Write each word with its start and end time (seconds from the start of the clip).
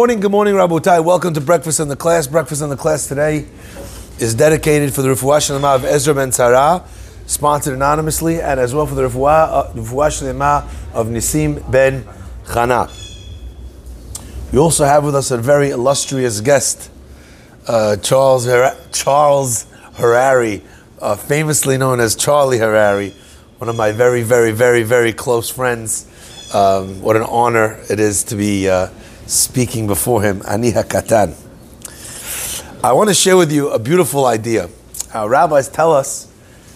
Morning, 0.00 0.20
good 0.20 0.30
morning, 0.30 0.54
Rabotai. 0.54 1.02
Welcome 1.04 1.34
to 1.34 1.40
Breakfast 1.40 1.80
in 1.80 1.88
the 1.88 1.96
Class. 1.96 2.28
Breakfast 2.28 2.62
in 2.62 2.68
the 2.68 2.76
Class 2.76 3.08
today 3.08 3.46
is 4.20 4.32
dedicated 4.32 4.94
for 4.94 5.02
the 5.02 5.08
Refuah 5.08 5.40
Shlema 5.40 5.74
of 5.74 5.84
Ezra 5.84 6.14
Ben 6.14 6.30
Tzara, 6.30 6.86
sponsored 7.26 7.74
anonymously, 7.74 8.40
and 8.40 8.60
as 8.60 8.72
well 8.72 8.86
for 8.86 8.94
the 8.94 9.02
Refuah, 9.02 9.48
uh, 9.48 9.72
Shlema 9.74 10.62
of 10.94 11.08
Nisim 11.08 11.68
Ben 11.68 12.04
Chana. 12.44 12.88
We 14.52 14.60
also 14.60 14.84
have 14.84 15.04
with 15.04 15.16
us 15.16 15.32
a 15.32 15.36
very 15.36 15.70
illustrious 15.70 16.40
guest, 16.42 16.92
uh, 17.66 17.96
Charles, 17.96 18.46
Har- 18.46 18.76
Charles 18.92 19.64
Harary, 19.94 20.62
uh, 21.00 21.16
famously 21.16 21.76
known 21.76 21.98
as 21.98 22.14
Charlie 22.14 22.58
Harary, 22.58 23.14
one 23.58 23.68
of 23.68 23.74
my 23.74 23.90
very, 23.90 24.22
very, 24.22 24.52
very, 24.52 24.84
very 24.84 25.12
close 25.12 25.50
friends. 25.50 26.06
Um, 26.54 27.02
what 27.02 27.16
an 27.16 27.24
honor 27.24 27.80
it 27.90 27.98
is 27.98 28.22
to 28.24 28.36
be 28.36 28.68
uh, 28.68 28.90
speaking 29.28 29.86
before 29.86 30.22
him, 30.22 30.40
Aniha 30.40 30.84
Katan. 30.84 31.34
I 32.82 32.92
want 32.94 33.10
to 33.10 33.14
share 33.14 33.36
with 33.36 33.52
you 33.52 33.68
a 33.68 33.78
beautiful 33.78 34.24
idea. 34.24 34.70
Our 35.12 35.28
rabbis 35.28 35.68
tell 35.68 35.92
us 35.92 36.32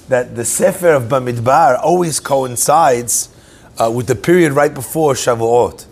that 0.09 0.37
the 0.37 0.45
Sefer 0.45 0.91
of 0.91 1.05
Bamidbar 1.05 1.81
always 1.81 2.21
coincides 2.21 3.31
uh, 3.79 3.91
with 3.91 4.07
the 4.07 4.15
period 4.15 4.53
right 4.53 4.75
before 4.75 5.15
Shavuot. 5.15 5.87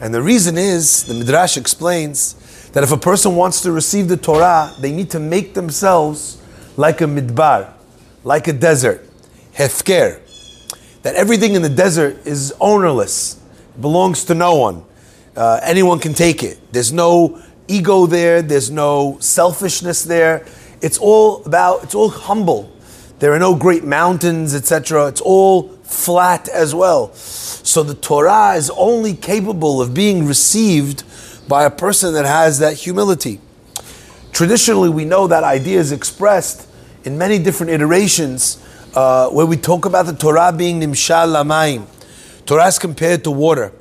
And 0.00 0.14
the 0.14 0.22
reason 0.22 0.56
is, 0.56 1.04
the 1.04 1.12
Midrash 1.12 1.58
explains, 1.58 2.32
that 2.70 2.82
if 2.82 2.92
a 2.92 2.96
person 2.96 3.36
wants 3.36 3.60
to 3.62 3.72
receive 3.72 4.08
the 4.08 4.16
Torah, 4.16 4.74
they 4.80 4.92
need 4.92 5.10
to 5.10 5.20
make 5.20 5.52
themselves 5.52 6.40
like 6.78 7.02
a 7.02 7.04
midbar, 7.04 7.74
like 8.24 8.48
a 8.48 8.54
desert, 8.54 9.06
hefker. 9.54 10.20
That 11.02 11.14
everything 11.14 11.54
in 11.54 11.62
the 11.62 11.68
desert 11.68 12.26
is 12.26 12.54
ownerless, 12.58 13.38
belongs 13.78 14.24
to 14.24 14.34
no 14.34 14.56
one. 14.56 14.85
Uh, 15.36 15.60
anyone 15.62 15.98
can 15.98 16.14
take 16.14 16.42
it. 16.42 16.58
There's 16.72 16.92
no 16.92 17.42
ego 17.68 18.06
there. 18.06 18.42
There's 18.42 18.70
no 18.70 19.18
selfishness 19.20 20.02
there. 20.04 20.46
It's 20.80 20.98
all 20.98 21.44
about. 21.44 21.84
It's 21.84 21.94
all 21.94 22.08
humble. 22.08 22.72
There 23.18 23.32
are 23.32 23.38
no 23.38 23.54
great 23.54 23.84
mountains, 23.84 24.54
etc. 24.54 25.08
It's 25.08 25.20
all 25.20 25.68
flat 25.84 26.48
as 26.48 26.74
well. 26.74 27.14
So 27.14 27.82
the 27.82 27.94
Torah 27.94 28.54
is 28.54 28.70
only 28.70 29.14
capable 29.14 29.80
of 29.80 29.94
being 29.94 30.26
received 30.26 31.04
by 31.48 31.64
a 31.64 31.70
person 31.70 32.14
that 32.14 32.24
has 32.26 32.58
that 32.58 32.74
humility. 32.74 33.40
Traditionally, 34.32 34.90
we 34.90 35.04
know 35.04 35.26
that 35.28 35.44
idea 35.44 35.78
is 35.78 35.92
expressed 35.92 36.68
in 37.04 37.16
many 37.16 37.38
different 37.38 37.72
iterations 37.72 38.62
uh, 38.94 39.30
where 39.30 39.46
we 39.46 39.56
talk 39.56 39.84
about 39.84 40.06
the 40.06 40.12
Torah 40.12 40.52
being 40.52 40.80
nimshal 40.80 41.28
lamayim. 41.28 41.86
Torah 42.44 42.66
is 42.66 42.78
compared 42.78 43.24
to 43.24 43.30
water. 43.30 43.72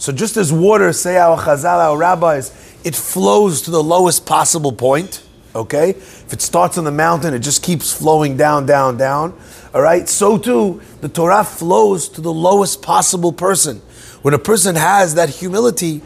So 0.00 0.12
just 0.12 0.38
as 0.38 0.50
water, 0.50 0.94
say 0.94 1.18
our 1.18 1.36
chazal, 1.36 1.78
our 1.78 1.96
rabbis, 1.96 2.50
it 2.84 2.96
flows 2.96 3.60
to 3.62 3.70
the 3.70 3.82
lowest 3.82 4.24
possible 4.24 4.72
point. 4.72 5.22
Okay, 5.54 5.90
if 5.90 6.32
it 6.32 6.40
starts 6.40 6.78
on 6.78 6.84
the 6.84 6.90
mountain, 6.90 7.34
it 7.34 7.40
just 7.40 7.62
keeps 7.62 7.92
flowing 7.92 8.34
down, 8.36 8.64
down, 8.64 8.96
down. 8.96 9.38
All 9.74 9.82
right, 9.82 10.08
so 10.08 10.38
too 10.38 10.80
the 11.02 11.08
Torah 11.10 11.44
flows 11.44 12.08
to 12.10 12.22
the 12.22 12.32
lowest 12.32 12.80
possible 12.80 13.30
person. 13.30 13.82
When 14.22 14.32
a 14.32 14.38
person 14.38 14.74
has 14.74 15.16
that 15.16 15.28
humility, 15.28 15.98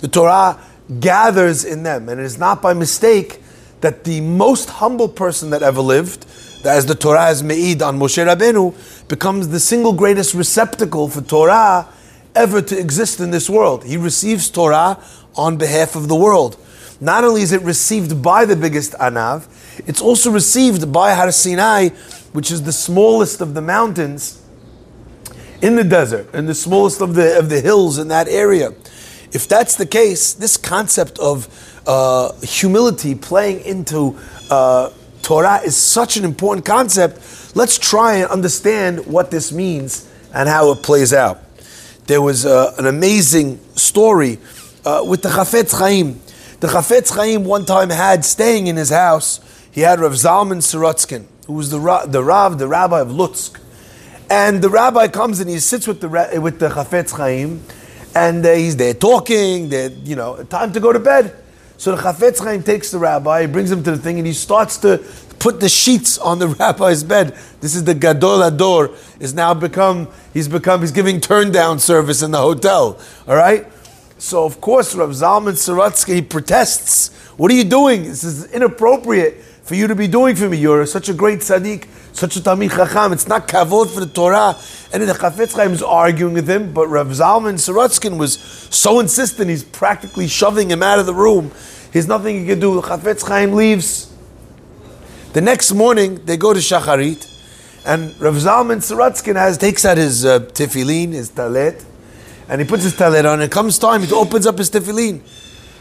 the 0.00 0.08
Torah 0.08 0.58
gathers 1.00 1.62
in 1.66 1.82
them, 1.82 2.08
and 2.08 2.18
it 2.18 2.24
is 2.24 2.38
not 2.38 2.62
by 2.62 2.72
mistake 2.72 3.42
that 3.82 4.04
the 4.04 4.22
most 4.22 4.70
humble 4.70 5.10
person 5.10 5.50
that 5.50 5.62
ever 5.62 5.82
lived, 5.82 6.24
as 6.64 6.86
the 6.86 6.94
Torah 6.94 7.26
has 7.26 7.42
made 7.42 7.82
on 7.82 7.98
Moshe 7.98 8.24
Rabbeinu, 8.24 9.08
becomes 9.08 9.48
the 9.48 9.60
single 9.60 9.92
greatest 9.92 10.32
receptacle 10.32 11.10
for 11.10 11.20
Torah 11.20 11.86
ever 12.34 12.62
to 12.62 12.78
exist 12.78 13.20
in 13.20 13.30
this 13.30 13.48
world. 13.48 13.84
He 13.84 13.96
receives 13.96 14.50
Torah 14.50 15.02
on 15.34 15.56
behalf 15.56 15.96
of 15.96 16.08
the 16.08 16.16
world. 16.16 16.56
Not 17.00 17.24
only 17.24 17.42
is 17.42 17.52
it 17.52 17.62
received 17.62 18.22
by 18.22 18.44
the 18.44 18.56
biggest 18.56 18.92
Anav, 18.92 19.46
it's 19.86 20.00
also 20.00 20.30
received 20.30 20.92
by 20.92 21.14
Har 21.14 21.32
Sinai, 21.32 21.88
which 22.32 22.50
is 22.50 22.62
the 22.62 22.72
smallest 22.72 23.40
of 23.40 23.54
the 23.54 23.60
mountains 23.60 24.40
in 25.60 25.76
the 25.76 25.84
desert 25.84 26.28
and 26.32 26.48
the 26.48 26.54
smallest 26.54 27.00
of 27.00 27.14
the, 27.14 27.38
of 27.38 27.48
the 27.48 27.60
hills 27.60 27.98
in 27.98 28.08
that 28.08 28.28
area. 28.28 28.72
If 29.32 29.48
that's 29.48 29.76
the 29.76 29.86
case, 29.86 30.34
this 30.34 30.56
concept 30.56 31.18
of 31.18 31.48
uh, 31.86 32.32
humility 32.42 33.14
playing 33.14 33.60
into 33.64 34.18
uh, 34.50 34.90
Torah 35.22 35.60
is 35.64 35.76
such 35.76 36.16
an 36.16 36.24
important 36.24 36.66
concept. 36.66 37.56
Let's 37.56 37.78
try 37.78 38.16
and 38.16 38.30
understand 38.30 39.06
what 39.06 39.30
this 39.30 39.52
means 39.52 40.08
and 40.34 40.48
how 40.48 40.72
it 40.72 40.82
plays 40.82 41.12
out. 41.12 41.42
There 42.12 42.20
was 42.20 42.44
uh, 42.44 42.74
an 42.76 42.86
amazing 42.86 43.58
story 43.74 44.36
uh, 44.84 45.02
with 45.02 45.22
the 45.22 45.30
Chafetz 45.30 45.78
Chaim. 45.78 46.20
The 46.60 46.66
Chafetz 46.66 47.16
Chaim 47.16 47.42
one 47.42 47.64
time 47.64 47.88
had 47.88 48.22
staying 48.22 48.66
in 48.66 48.76
his 48.76 48.90
house, 48.90 49.40
he 49.70 49.80
had 49.80 49.98
Rav 49.98 50.12
Zalman 50.12 50.58
Sorotzkin, 50.58 51.24
who 51.46 51.54
was 51.54 51.70
the, 51.70 51.78
the 52.06 52.22
Rav, 52.22 52.58
the 52.58 52.68
rabbi 52.68 53.00
of 53.00 53.08
Lutsk. 53.08 53.58
And 54.28 54.60
the 54.60 54.68
rabbi 54.68 55.08
comes 55.08 55.40
and 55.40 55.48
he 55.48 55.58
sits 55.58 55.86
with 55.86 56.02
the, 56.02 56.38
with 56.38 56.58
the 56.58 56.68
Chafetz 56.68 57.12
Chaim, 57.12 57.64
and 58.14 58.44
uh, 58.44 58.52
he's 58.52 58.76
there 58.76 58.92
talking, 58.92 59.70
they're, 59.70 59.88
you 59.88 60.14
know, 60.14 60.44
time 60.44 60.70
to 60.74 60.80
go 60.80 60.92
to 60.92 61.00
bed. 61.00 61.34
So 61.78 61.96
the 61.96 62.02
Chafetz 62.02 62.44
Chaim 62.44 62.62
takes 62.62 62.90
the 62.90 62.98
rabbi, 62.98 63.40
he 63.40 63.46
brings 63.46 63.70
him 63.70 63.82
to 63.84 63.90
the 63.90 63.96
thing, 63.96 64.18
and 64.18 64.26
he 64.26 64.34
starts 64.34 64.76
to 64.76 64.98
put 65.42 65.58
the 65.58 65.68
sheets 65.68 66.18
on 66.18 66.38
the 66.38 66.46
rabbi's 66.60 67.02
bed. 67.02 67.36
This 67.60 67.74
is 67.74 67.82
the 67.84 67.94
Gadol 67.94 68.42
Ador, 68.44 68.94
is 69.18 69.34
now 69.34 69.52
become, 69.52 70.08
he's 70.32 70.48
become, 70.48 70.80
he's 70.80 70.92
giving 70.92 71.20
turn 71.20 71.50
down 71.50 71.80
service 71.80 72.22
in 72.22 72.30
the 72.30 72.38
hotel. 72.38 72.98
All 73.26 73.34
right? 73.34 73.66
So 74.18 74.44
of 74.44 74.60
course, 74.60 74.94
Rav 74.94 75.10
Zalman 75.10 75.54
Sorotzky 75.54 76.14
he 76.14 76.22
protests. 76.22 77.08
What 77.36 77.50
are 77.50 77.54
you 77.54 77.64
doing? 77.64 78.04
This 78.04 78.22
is 78.22 78.52
inappropriate 78.52 79.42
for 79.64 79.74
you 79.74 79.88
to 79.88 79.96
be 79.96 80.06
doing 80.06 80.36
for 80.36 80.48
me. 80.48 80.58
You're 80.58 80.86
such 80.86 81.08
a 81.08 81.14
great 81.14 81.40
tzaddik, 81.40 81.88
such 82.12 82.36
a 82.36 82.40
talmid 82.40 82.70
chacham. 82.70 83.12
It's 83.12 83.26
not 83.26 83.48
kavod 83.48 83.92
for 83.92 83.98
the 83.98 84.06
Torah. 84.06 84.56
And 84.92 85.02
the 85.02 85.12
Chafetz 85.12 85.56
Chaim 85.56 85.72
is 85.72 85.82
arguing 85.82 86.34
with 86.34 86.48
him, 86.48 86.72
but 86.72 86.86
Rav 86.86 87.08
Zalman 87.08 87.54
Sorotzkin 87.54 88.16
was 88.16 88.38
so 88.38 89.00
insistent. 89.00 89.50
He's 89.50 89.64
practically 89.64 90.28
shoving 90.28 90.70
him 90.70 90.84
out 90.84 91.00
of 91.00 91.06
the 91.06 91.14
room. 91.14 91.50
There's 91.90 92.06
nothing 92.06 92.38
he 92.38 92.46
can 92.46 92.60
do. 92.60 92.76
The 92.76 92.82
Chafetz 92.82 93.26
Chaim 93.26 93.54
leaves. 93.54 94.11
The 95.32 95.40
next 95.40 95.72
morning, 95.72 96.22
they 96.26 96.36
go 96.36 96.52
to 96.52 96.60
Shacharit, 96.60 97.26
and 97.86 98.20
Rav 98.20 98.34
Zalman 98.34 98.82
Sorotzkin 98.82 99.34
has 99.34 99.56
takes 99.56 99.82
out 99.86 99.96
his 99.96 100.26
uh, 100.26 100.40
tefillin, 100.40 101.12
his 101.12 101.30
talet, 101.30 101.82
and 102.50 102.60
he 102.60 102.66
puts 102.66 102.82
his 102.82 102.92
talit 102.92 103.24
on. 103.24 103.40
And 103.40 103.44
it 103.44 103.50
comes 103.50 103.78
time, 103.78 104.02
he 104.02 104.12
opens 104.12 104.46
up 104.46 104.58
his 104.58 104.70
tefillin. 104.70 105.22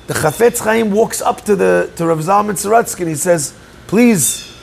The 0.07 0.13
Chafetz 0.13 0.63
Chaim 0.63 0.91
walks 0.91 1.21
up 1.21 1.41
to 1.41 1.57
the 1.57 1.91
to 1.97 2.05
Rav 2.05 2.19
Zalman 2.19 2.99
and 2.99 3.09
he 3.09 3.15
says, 3.15 3.53
"Please," 3.87 4.55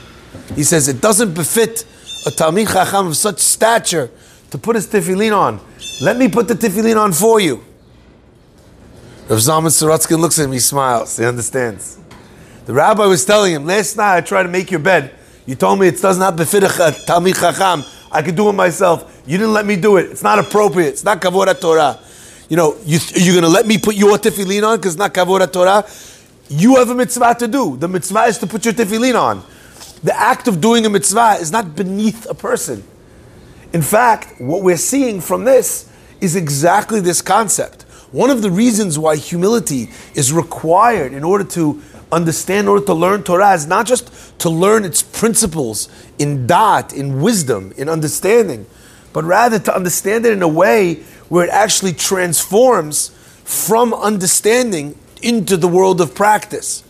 he 0.57 0.65
says, 0.65 0.89
"it 0.89 1.03
doesn't 1.03 1.35
befit 1.35 1.85
a 2.25 2.31
Talmid 2.31 2.73
Chacham 2.73 3.09
of 3.09 3.17
such 3.19 3.41
stature 3.41 4.11
to 4.51 4.57
put 4.57 4.75
his 4.75 4.87
tefillin 4.87 5.37
on. 5.37 5.61
Let 6.01 6.17
me 6.17 6.29
put 6.29 6.49
the 6.49 6.55
tefillin 6.55 6.97
on 6.99 7.13
for 7.13 7.41
you." 7.41 7.63
Rav 9.29 9.39
Zalman 9.39 9.69
Sorotzky 9.69 10.19
looks 10.19 10.39
at 10.39 10.47
him, 10.47 10.53
he 10.53 10.59
smiles, 10.59 11.19
he 11.19 11.27
understands. 11.27 11.99
The 12.69 12.75
rabbi 12.75 13.07
was 13.07 13.25
telling 13.25 13.55
him, 13.55 13.65
"Last 13.65 13.97
night 13.97 14.19
I 14.19 14.21
tried 14.21 14.43
to 14.43 14.51
make 14.51 14.71
your 14.71 14.81
bed. 14.81 15.13
You 15.47 15.55
told 15.55 15.81
me 15.81 15.89
it 15.89 16.03
does 16.03 16.19
not 16.19 16.37
befit 16.37 16.63
a 16.65 16.67
Talmid 16.67 17.41
Chacham." 17.41 17.83
I 18.13 18.21
could 18.21 18.37
do 18.37 18.51
it 18.51 18.53
myself. 18.53 19.11
You 19.27 19.39
didn't 19.39 19.55
let 19.55 19.65
me 19.65 19.77
do 19.77 19.97
it. 19.97 20.11
It's 20.11 20.23
not 20.23 20.39
appropriate. 20.39 20.89
It's 20.89 21.03
not 21.03 21.19
kavod 21.23 21.59
Torah. 21.63 21.99
You 22.51 22.59
know, 22.59 22.77
you, 22.85 22.99
you're 23.15 23.33
going 23.33 23.45
to 23.45 23.49
let 23.49 23.67
me 23.67 23.79
put 23.79 23.95
your 23.95 24.19
tefillin 24.19 24.69
on 24.69 24.77
because 24.77 24.93
it's 24.93 24.99
not 24.99 25.15
kavod 25.15 25.51
Torah. 25.51 25.83
You 26.51 26.77
have 26.77 26.91
a 26.91 26.95
mitzvah 26.95 27.37
to 27.39 27.49
do. 27.49 27.79
The 27.79 27.89
mitzvah 27.89 28.25
is 28.25 28.37
to 28.39 28.47
put 28.47 28.67
your 28.67 28.75
tefillin 28.75 29.19
on. 29.19 29.43
The 30.03 30.15
act 30.15 30.47
of 30.47 30.61
doing 30.61 30.85
a 30.85 30.91
mitzvah 30.91 31.39
is 31.41 31.51
not 31.51 31.75
beneath 31.75 32.27
a 32.29 32.35
person. 32.35 32.85
In 33.73 33.81
fact, 33.81 34.43
what 34.43 34.63
we're 34.63 34.77
seeing 34.77 35.23
from 35.23 35.45
this 35.45 35.91
is 36.21 36.37
exactly 36.37 37.01
this 37.01 37.23
concept. 37.23 37.85
One 38.13 38.29
of 38.29 38.43
the 38.43 38.51
reasons 38.51 38.99
why 38.99 39.17
humility 39.17 39.89
is 40.15 40.35
required 40.35 41.15
in 41.15 41.25
order 41.25 41.45
to 41.45 41.83
understand, 42.13 42.67
in 42.67 42.69
order 42.69 42.87
to 42.87 42.95
learn 42.95 43.23
Torah, 43.23 43.55
is 43.55 43.67
not 43.67 43.87
just 43.87 44.39
to 44.41 44.49
learn 44.49 44.85
its 44.85 45.03
principles 45.03 45.89
in 46.19 46.47
dat, 46.47 46.93
in 46.93 47.21
wisdom, 47.21 47.73
in 47.77 47.89
understanding, 47.89 48.67
but 49.13 49.25
rather 49.25 49.59
to 49.59 49.75
understand 49.75 50.27
it 50.27 50.33
in 50.33 50.43
a 50.43 50.49
way 50.49 50.95
where 51.29 51.47
it 51.47 51.51
actually 51.51 51.93
transforms 51.93 53.09
from 53.45 53.95
understanding 53.95 54.99
into 55.23 55.57
the 55.57 55.69
world 55.69 56.01
of 56.01 56.15
practice. 56.15 56.85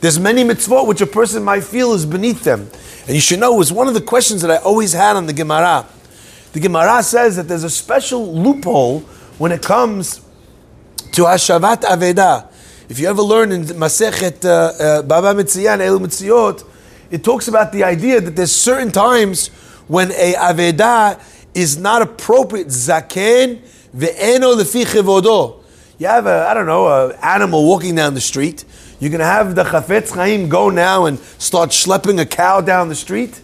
There's 0.00 0.18
many 0.18 0.44
mitzvot 0.44 0.86
which 0.86 1.00
a 1.00 1.06
person 1.06 1.42
might 1.42 1.64
feel 1.64 1.92
is 1.94 2.04
beneath 2.04 2.44
them. 2.44 2.68
And 3.06 3.14
you 3.14 3.20
should 3.20 3.40
know 3.40 3.54
it 3.54 3.58
was 3.58 3.72
one 3.72 3.88
of 3.88 3.94
the 3.94 4.00
questions 4.00 4.42
that 4.42 4.50
I 4.50 4.56
always 4.58 4.92
had 4.92 5.16
on 5.16 5.26
the 5.26 5.32
Gemara. 5.32 5.86
The 6.52 6.60
Gemara 6.60 7.02
says 7.02 7.36
that 7.36 7.44
there's 7.44 7.64
a 7.64 7.70
special 7.70 8.34
loophole 8.34 9.00
when 9.38 9.52
it 9.52 9.62
comes 9.62 10.20
to 11.12 11.22
Hashavat 11.22 11.82
Aveda. 11.82 12.48
If 12.88 13.00
you 13.00 13.08
ever 13.08 13.22
learn 13.22 13.50
in 13.50 13.64
Masechet 13.64 14.44
uh, 14.44 14.48
uh, 14.48 15.02
Baba 15.02 15.34
Metzia, 15.34 15.76
El 15.80 15.98
Mitziot, 15.98 16.64
it 17.10 17.24
talks 17.24 17.48
about 17.48 17.72
the 17.72 17.82
idea 17.82 18.20
that 18.20 18.36
there's 18.36 18.52
certain 18.52 18.92
times 18.92 19.48
when 19.88 20.12
a 20.12 20.34
Aveda 20.34 21.20
is 21.52 21.76
not 21.76 22.00
appropriate. 22.00 22.68
Zaken 22.68 23.60
ve'eno 23.92 24.54
lefi 24.54 24.84
chivodo. 24.84 25.64
you 25.98 26.06
have 26.06 26.26
a, 26.26 26.46
I 26.48 26.54
don't 26.54 26.66
know, 26.66 26.86
a 26.86 27.16
animal 27.16 27.66
walking 27.66 27.96
down 27.96 28.14
the 28.14 28.20
street. 28.20 28.64
You're 29.00 29.10
going 29.10 29.18
to 29.18 29.26
have 29.26 29.56
the 29.56 29.64
Chafetz 29.64 30.14
Chaim 30.14 30.48
go 30.48 30.70
now 30.70 31.06
and 31.06 31.18
start 31.18 31.70
schlepping 31.70 32.20
a 32.20 32.24
cow 32.24 32.60
down 32.60 32.88
the 32.88 32.94
street. 32.94 33.40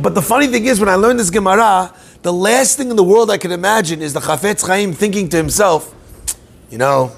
But 0.00 0.14
the 0.14 0.22
funny 0.22 0.46
thing 0.46 0.64
is, 0.64 0.80
when 0.80 0.88
I 0.88 0.94
learned 0.94 1.20
this 1.20 1.28
Gemara, 1.28 1.94
the 2.22 2.32
last 2.32 2.78
thing 2.78 2.88
in 2.88 2.96
the 2.96 3.04
world 3.04 3.30
I 3.30 3.36
can 3.36 3.52
imagine 3.52 4.00
is 4.00 4.14
the 4.14 4.20
Chafetz 4.20 4.66
Chaim 4.66 4.94
thinking 4.94 5.28
to 5.28 5.36
himself, 5.36 5.94
you 6.70 6.78
know, 6.78 7.12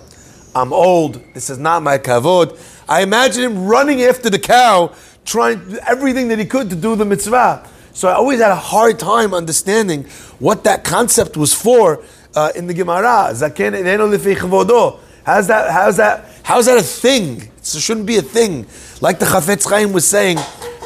I'm 0.55 0.73
old. 0.73 1.21
This 1.35 1.51
is 1.51 1.59
not 1.59 1.83
my 1.83 1.99
kavod. 1.99 2.59
I 2.89 3.03
imagine 3.03 3.43
him 3.43 3.67
running 3.67 4.03
after 4.03 4.31
the 4.31 4.39
cow, 4.39 4.95
trying 5.25 5.79
everything 5.87 6.29
that 6.29 6.39
he 6.39 6.45
could 6.45 6.71
to 6.71 6.77
do 6.77 6.95
the 6.95 7.05
mitzvah. 7.05 7.69
So 7.93 8.09
I 8.09 8.15
always 8.15 8.41
had 8.41 8.51
a 8.51 8.56
hard 8.56 8.99
time 8.99 9.35
understanding 9.35 10.05
what 10.39 10.65
that 10.65 10.85
concept 10.85 11.37
was 11.37 11.55
for 11.55 12.05
uh, 12.35 12.53
in 12.55 12.67
the 12.67 12.75
Gemara. 12.75 13.35
How's 15.25 15.47
that? 15.47 15.71
How's 15.71 15.97
that? 15.97 16.29
How's 16.43 16.67
that 16.67 16.79
a 16.79 16.83
thing? 16.83 17.50
It 17.57 17.67
shouldn't 17.67 18.07
be 18.07 18.17
a 18.19 18.23
thing. 18.23 18.67
Like 19.00 19.19
the 19.19 19.27
Chafetz 19.27 19.69
Chaim 19.69 19.93
was 19.93 20.07
saying 20.07 20.39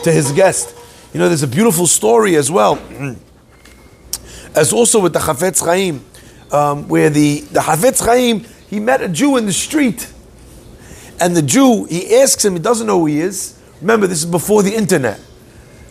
to 0.05 0.12
his 0.12 0.32
guest. 0.32 0.76
You 1.12 1.21
know, 1.21 1.29
there's 1.29 1.43
a 1.43 1.49
beautiful 1.49 1.87
story 1.87 2.37
as 2.37 2.50
well, 2.50 2.76
as 4.55 4.73
also 4.73 5.00
with 5.00 5.12
the 5.12 5.19
Chafetz 5.19 5.64
Chaim, 5.64 6.05
um, 6.53 6.88
where 6.88 7.11
the 7.11 7.41
the 7.41 7.61
Chafetz 7.61 8.05
Chaim 8.05 8.47
he 8.69 8.81
met 8.81 9.03
a 9.03 9.09
Jew 9.09 9.37
in 9.37 9.47
the 9.47 9.53
street, 9.53 10.12
and 11.20 11.37
the 11.37 11.43
Jew 11.43 11.85
he 11.85 12.17
asks 12.17 12.44
him, 12.44 12.55
he 12.55 12.59
doesn't 12.59 12.87
know 12.87 13.00
who 13.00 13.06
he 13.06 13.20
is. 13.20 13.59
Remember, 13.81 14.06
this 14.06 14.19
is 14.19 14.26
before 14.26 14.62
the 14.62 14.75
internet 14.75 15.20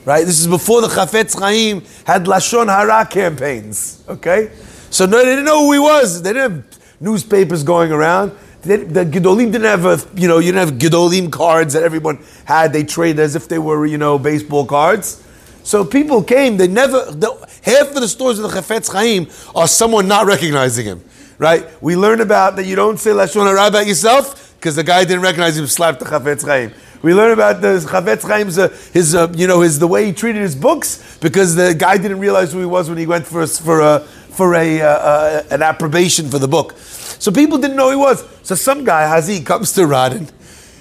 right? 0.07 0.25
This 0.25 0.39
is 0.39 0.47
before 0.47 0.79
the 0.79 0.88
Chafetz 0.88 1.38
Chaim 1.38 1.83
had 2.06 2.24
Lashon 2.27 2.68
Hara 2.68 3.06
campaigns, 3.06 4.06
okay? 4.07 4.51
So 4.89 5.06
no, 5.06 5.18
they 5.18 5.25
didn't 5.25 5.44
know 5.44 5.65
who 5.65 5.74
he 5.74 5.79
was. 5.79 6.21
They 6.21 6.31
didn't 6.31 6.51
have 6.51 6.79
newspapers 7.01 7.62
going 7.62 7.91
around. 7.91 8.31
They, 8.62 8.77
the 8.77 9.03
Gedolim 9.03 9.51
didn't 9.51 9.63
have 9.63 9.85
a, 9.85 10.00
you 10.15 10.30
know, 10.30 10.39
you 10.39 10.53
didn't 10.53 10.69
have 10.69 10.80
Gedolim 10.80 11.30
cards 11.30 11.73
that 11.73 11.83
everyone 11.83 12.23
had. 12.45 12.71
They 12.71 12.85
traded 12.85 13.19
as 13.19 13.35
if 13.35 13.50
they 13.50 13.59
were, 13.59 13.85
you 13.85 13.97
know, 13.97 14.18
baseball 14.18 14.65
cards. 14.65 15.21
So 15.63 15.83
people 15.83 16.23
came. 16.23 16.56
They 16.56 16.69
never. 16.69 17.12
The, 17.12 17.30
half 17.63 17.89
of 17.89 17.95
the 17.95 18.07
stories 18.07 18.39
of 18.39 18.50
the 18.50 18.62
Chafetz 18.62 18.89
Chaim 18.89 19.27
are 19.53 19.68
someone 19.68 20.07
not 20.07 20.25
recognizing 20.25 20.85
him, 20.85 21.03
right? 21.37 21.65
We 21.81 21.95
learn 21.95 22.21
about 22.21 22.55
that 22.55 22.65
you 22.65 22.75
don't 22.75 22.97
say 22.97 23.11
Lashon 23.11 23.45
Hara 23.45 23.67
about 23.67 23.87
yourself 23.87 24.55
because 24.57 24.75
the 24.75 24.83
guy 24.83 25.03
didn't 25.03 25.21
recognize 25.21 25.57
him, 25.57 25.67
slapped 25.67 25.99
the 25.99 26.05
Chafetz 26.05 26.45
Chaim. 26.45 26.71
We 27.01 27.13
learn 27.13 27.31
about 27.31 27.61
the 27.61 27.79
Chafetz 27.79 28.27
Chaim's, 28.27 28.57
uh, 28.57 28.69
his, 28.91 29.13
uh, 29.13 29.31
you 29.35 29.47
know, 29.47 29.61
his 29.61 29.79
the 29.79 29.87
way 29.87 30.05
he 30.05 30.13
treated 30.13 30.41
his 30.41 30.55
books 30.55 31.17
because 31.21 31.55
the 31.55 31.75
guy 31.75 31.97
didn't 31.97 32.19
realize 32.19 32.51
who 32.51 32.59
he 32.59 32.65
was 32.65 32.89
when 32.89 32.97
he 32.97 33.05
went 33.05 33.27
for 33.27 33.41
a, 33.41 33.47
for 33.47 33.81
a, 33.81 33.99
for 33.99 34.55
a, 34.55 34.81
uh, 34.81 34.87
uh, 34.87 35.43
an 35.51 35.61
approbation 35.61 36.29
for 36.29 36.39
the 36.39 36.47
book. 36.47 36.73
So 37.19 37.31
people 37.31 37.57
didn't 37.57 37.77
know 37.77 37.89
he 37.89 37.95
was. 37.95 38.25
So 38.43 38.55
some 38.55 38.83
guy, 38.83 39.07
Hazi, 39.07 39.43
comes 39.43 39.73
to 39.73 39.81
Radin. 39.81 40.31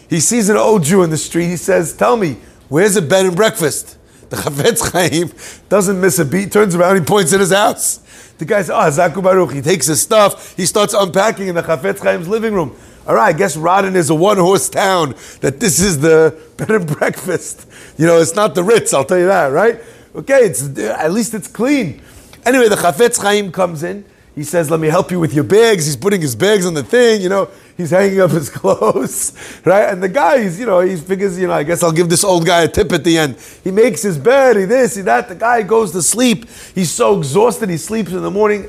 He 0.09 0.21
sees 0.21 0.49
an 0.49 0.57
old 0.57 0.85
Jew 0.85 1.03
in 1.03 1.11
the 1.11 1.17
street. 1.17 1.49
He 1.49 1.57
says, 1.57 1.93
"Tell 1.93 2.17
me, 2.17 2.37
where's 2.69 2.97
a 2.97 3.03
bed 3.03 3.27
and 3.27 3.35
breakfast?" 3.35 3.97
The 4.29 4.37
Chafetz 4.37 4.93
Chaim 4.93 5.33
doesn't 5.69 6.01
miss 6.01 6.19
a 6.19 6.25
beat. 6.25 6.53
Turns 6.53 6.75
around, 6.75 6.97
he 6.97 7.05
points 7.05 7.33
at 7.33 7.41
his 7.41 7.53
house. 7.53 8.01
The 8.39 8.45
guy 8.45 8.63
says, 8.63 8.71
"Oh, 8.71 8.75
ah, 8.77 8.91
Zaku 8.91 9.23
Baruch." 9.23 9.53
He 9.53 9.63
takes 9.63 9.87
his 9.87 10.01
stuff. 10.01 10.57
He 10.57 10.67
starts 10.67 10.95
unpacking 10.95 11.49
in 11.49 11.55
the 11.55 11.63
Chafetz 11.63 12.03
Chaim's 12.03 12.29
living 12.29 12.55
room. 12.55 12.77
All 13.07 13.15
right, 13.15 13.35
I 13.35 13.39
guess 13.39 13.57
Radin 13.57 13.95
is 13.95 14.11
a 14.11 14.15
one 14.15 14.37
horse 14.37 14.69
town, 14.69 15.15
that 15.41 15.61
this 15.61 15.79
is 15.79 16.01
the 16.01 16.37
bed 16.57 16.71
and 16.71 16.87
breakfast. 16.87 17.69
You 17.97 18.07
know, 18.07 18.19
it's 18.19 18.35
not 18.35 18.55
the 18.55 18.65
Ritz, 18.65 18.93
I'll 18.93 19.05
tell 19.05 19.19
you 19.19 19.27
that, 19.27 19.49
right? 19.49 19.81
Okay, 20.15 20.41
it's, 20.41 20.79
at 20.79 21.13
least 21.13 21.33
it's 21.33 21.47
clean. 21.47 22.03
Anyway, 22.45 22.69
the 22.69 22.77
Chafetz 22.77 23.23
Chaim 23.23 23.53
comes 23.53 23.83
in. 23.83 24.05
He 24.35 24.45
says, 24.45 24.71
Let 24.71 24.81
me 24.81 24.89
help 24.89 25.11
you 25.11 25.21
with 25.21 25.35
your 25.35 25.45
bags. 25.45 25.87
He's 25.87 25.97
putting 25.97 26.21
his 26.21 26.35
bags 26.35 26.67
on 26.67 26.75
the 26.75 26.83
thing, 26.83 27.23
you 27.23 27.29
know, 27.29 27.49
he's 27.77 27.91
hanging 27.91 28.21
up 28.21 28.31
his 28.31 28.51
clothes, 28.59 29.33
right? 29.65 29.91
And 29.91 30.03
the 30.03 30.09
guy, 30.09 30.43
he's, 30.43 30.59
you 30.59 30.67
know, 30.67 30.81
he 30.81 30.97
figures, 30.97 31.39
you 31.39 31.47
know, 31.47 31.55
I 31.55 31.63
guess 31.63 31.83
I'll 31.83 31.93
give 31.93 32.09
this 32.09 32.25
old 32.25 32.47
guy 32.47 32.63
a 32.63 32.69
tip 32.69 32.93
at 32.93 33.05
the 33.05 33.19
end. 33.19 33.37
He 33.63 33.71
makes 33.71 34.03
his 34.03 34.19
bed, 34.19 34.57
he 34.57 34.65
this, 34.65 34.97
he 34.97 35.03
that. 35.03 35.29
The 35.29 35.35
guy 35.35 35.63
goes 35.63 35.93
to 35.93 36.03
sleep. 36.03 36.49
He's 36.75 36.91
so 36.91 37.19
exhausted, 37.19 37.69
he 37.71 37.77
sleeps 37.77 38.13
in 38.13 38.23
the 38.23 38.31
morning. 38.31 38.65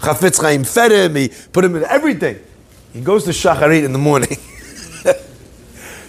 Chafetz 0.00 0.40
Chaim 0.40 0.64
fed 0.64 0.92
him, 0.92 1.16
he 1.16 1.30
put 1.52 1.64
him 1.64 1.76
in 1.76 1.84
everything. 1.84 2.38
He 2.92 3.00
goes 3.00 3.24
to 3.24 3.30
Shacharit 3.30 3.84
in 3.84 3.92
the 3.92 3.98
morning. 3.98 4.38